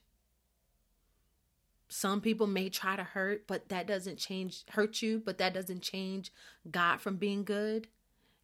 Some 1.87 2.19
people 2.19 2.47
may 2.47 2.69
try 2.69 2.95
to 2.95 3.03
hurt, 3.03 3.45
but 3.45 3.69
that 3.69 3.85
doesn't 3.85 4.17
change 4.17 4.63
hurt 4.71 5.03
you, 5.03 5.21
but 5.23 5.37
that 5.37 5.53
doesn't 5.53 5.83
change 5.83 6.33
God 6.69 6.99
from 6.99 7.17
being 7.17 7.43
good 7.43 7.87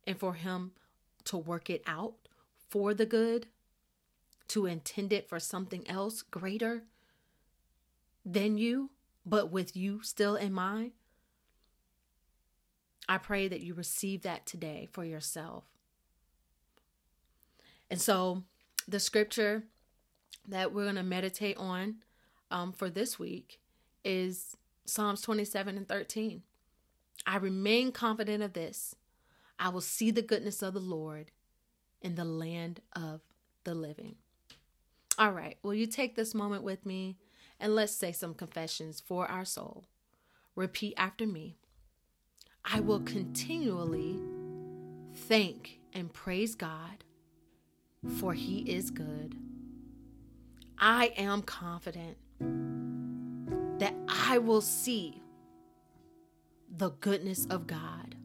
and 0.06 0.20
for 0.20 0.36
him 0.36 0.74
to 1.26 1.36
work 1.36 1.72
it 1.72 1.82
out 1.88 2.14
for 2.70 2.94
the 2.94 3.06
good, 3.06 3.48
to 4.50 4.68
intend 4.68 5.12
it 5.12 5.28
for 5.28 5.40
something 5.40 5.90
else 5.90 6.22
greater 6.22 6.84
than 8.24 8.60
you, 8.60 8.92
but 9.26 9.52
with 9.52 9.76
you 9.76 10.04
still 10.04 10.36
in 10.36 10.54
mind. 10.54 10.92
I 13.08 13.18
pray 13.18 13.48
that 13.48 13.62
you 13.62 13.74
receive 13.74 14.22
that 14.22 14.46
today 14.46 14.88
for 14.92 15.04
yourself. 15.04 15.66
And 17.90 18.00
so 18.00 18.44
the 18.88 19.00
scripture 19.00 19.64
that 20.48 20.74
we're 20.74 20.84
going 20.84 20.96
to 20.96 21.04
meditate 21.04 21.58
on 21.58 21.96
um, 22.52 22.72
for 22.72 22.90
this 22.90 23.20
week 23.20 23.60
is 24.04 24.56
Psalms 24.86 25.22
27 25.22 25.78
and 25.78 25.88
13. 25.88 26.44
I 27.26 27.38
remain 27.38 27.92
confident 27.92 28.44
of 28.44 28.54
this. 28.54 28.96
I 29.60 29.70
will 29.70 29.82
see 29.82 30.12
the 30.12 30.22
goodness 30.22 30.62
of 30.62 30.74
the 30.74 30.80
Lord 30.80 31.32
in 32.02 32.16
the 32.16 32.26
land 32.26 32.82
of 32.94 33.22
the 33.64 33.74
living. 33.74 34.16
All 35.18 35.32
right, 35.32 35.58
will 35.62 35.74
you 35.74 35.88
take 35.88 36.16
this 36.16 36.34
moment 36.34 36.64
with 36.64 36.86
me 36.86 37.18
and 37.60 37.76
let's 37.76 37.94
say 37.94 38.12
some 38.12 38.34
confessions 38.34 39.02
for 39.06 39.30
our 39.30 39.46
soul? 39.46 39.86
Repeat 40.56 40.96
after 40.98 41.26
me. 41.26 41.58
I 42.66 42.80
will 42.80 43.02
continually 43.02 44.20
thank 45.14 45.80
and 45.94 46.12
praise 46.12 46.56
God 46.56 47.04
for 48.20 48.34
he 48.34 48.60
is 48.60 48.92
good. 48.92 49.36
I 50.78 51.14
am 51.18 51.42
confident 51.42 52.18
that 53.80 53.94
I 54.08 54.38
will 54.38 54.62
see 54.62 55.22
the 56.76 56.90
goodness 56.90 57.46
of 57.46 57.68
God. 57.68 58.16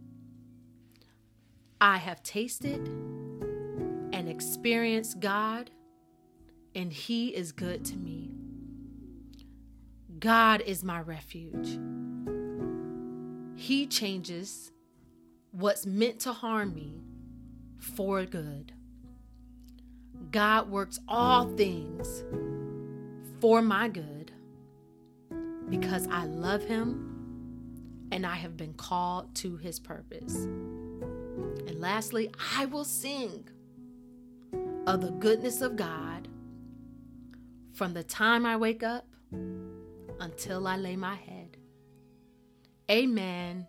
I 1.81 1.99
have 1.99 2.23
tasted 2.23 2.89
and 4.13 4.29
experienced 4.29 5.21
God, 5.21 5.71
and 6.75 6.93
He 6.93 7.29
is 7.29 7.53
good 7.53 7.85
to 7.85 7.97
me. 7.97 8.31
God 10.19 10.61
is 10.63 10.83
my 10.83 11.01
refuge. 11.01 11.79
He 13.59 13.89
changes 13.89 14.71
what's 15.51 15.85
meant 15.85 16.21
to 16.21 16.33
harm 16.33 16.77
me 16.77 17.03
for 17.77 18.25
good. 18.25 18.71
God 20.31 20.71
works 20.71 21.01
all 21.09 21.49
things 21.57 22.23
for 23.41 23.61
my 23.61 23.89
good 23.89 24.31
because 25.69 26.07
I 26.07 26.27
love 26.27 26.63
Him 26.63 28.07
and 28.13 28.25
I 28.25 28.37
have 28.37 28.57
been 28.57 28.75
called 28.75 29.35
to 29.37 29.57
His 29.57 29.81
purpose. 29.81 30.37
And 30.37 31.81
lastly, 31.81 32.31
I 32.57 32.67
will 32.67 32.85
sing 32.85 33.49
of 34.87 35.01
the 35.01 35.11
goodness 35.11 35.63
of 35.63 35.75
God 35.75 36.29
from 37.75 37.93
the 37.93 38.05
time 38.05 38.47
I 38.47 38.57
wake 38.57 38.85
up 38.85 39.09
until 40.21 40.69
I 40.69 40.77
lay 40.77 40.95
my 40.95 41.17
head. 41.17 41.38
Amen, 42.91 43.67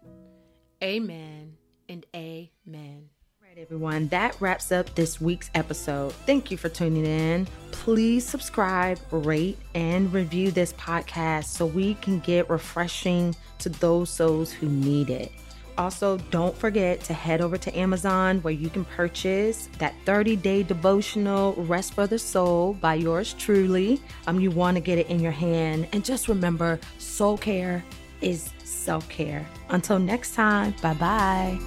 amen, 0.81 1.57
and 1.89 2.05
amen. 2.15 3.09
Right, 3.41 3.57
everyone, 3.57 4.07
that 4.07 4.39
wraps 4.39 4.71
up 4.71 4.95
this 4.95 5.19
week's 5.19 5.49
episode. 5.55 6.13
Thank 6.25 6.51
you 6.51 6.55
for 6.55 6.69
tuning 6.69 7.05
in. 7.05 7.45
Please 7.71 8.25
subscribe, 8.25 8.97
rate, 9.11 9.57
and 9.75 10.13
review 10.13 10.51
this 10.51 10.71
podcast 10.71 11.47
so 11.47 11.65
we 11.65 11.95
can 11.95 12.19
get 12.19 12.49
refreshing 12.49 13.35
to 13.57 13.67
those 13.67 14.09
souls 14.09 14.53
who 14.53 14.69
need 14.69 15.09
it. 15.09 15.33
Also, 15.77 16.17
don't 16.31 16.55
forget 16.55 17.01
to 17.01 17.13
head 17.13 17.41
over 17.41 17.57
to 17.57 17.77
Amazon 17.77 18.39
where 18.39 18.53
you 18.53 18.69
can 18.69 18.85
purchase 18.85 19.67
that 19.79 19.95
30 20.05 20.37
day 20.37 20.63
devotional 20.63 21.55
Rest 21.55 21.93
for 21.93 22.07
the 22.07 22.19
Soul 22.19 22.71
by 22.75 22.93
yours 22.93 23.33
truly. 23.33 24.01
Um, 24.27 24.39
you 24.39 24.49
want 24.49 24.77
to 24.77 24.81
get 24.81 24.97
it 24.97 25.07
in 25.07 25.19
your 25.19 25.33
hand. 25.33 25.89
And 25.91 26.05
just 26.05 26.29
remember, 26.29 26.79
soul 26.99 27.37
care 27.37 27.83
is 28.21 28.51
self 28.69 29.07
care. 29.09 29.45
Until 29.69 29.99
next 29.99 30.33
time, 30.35 30.73
bye 30.81 30.93
bye. 30.93 31.59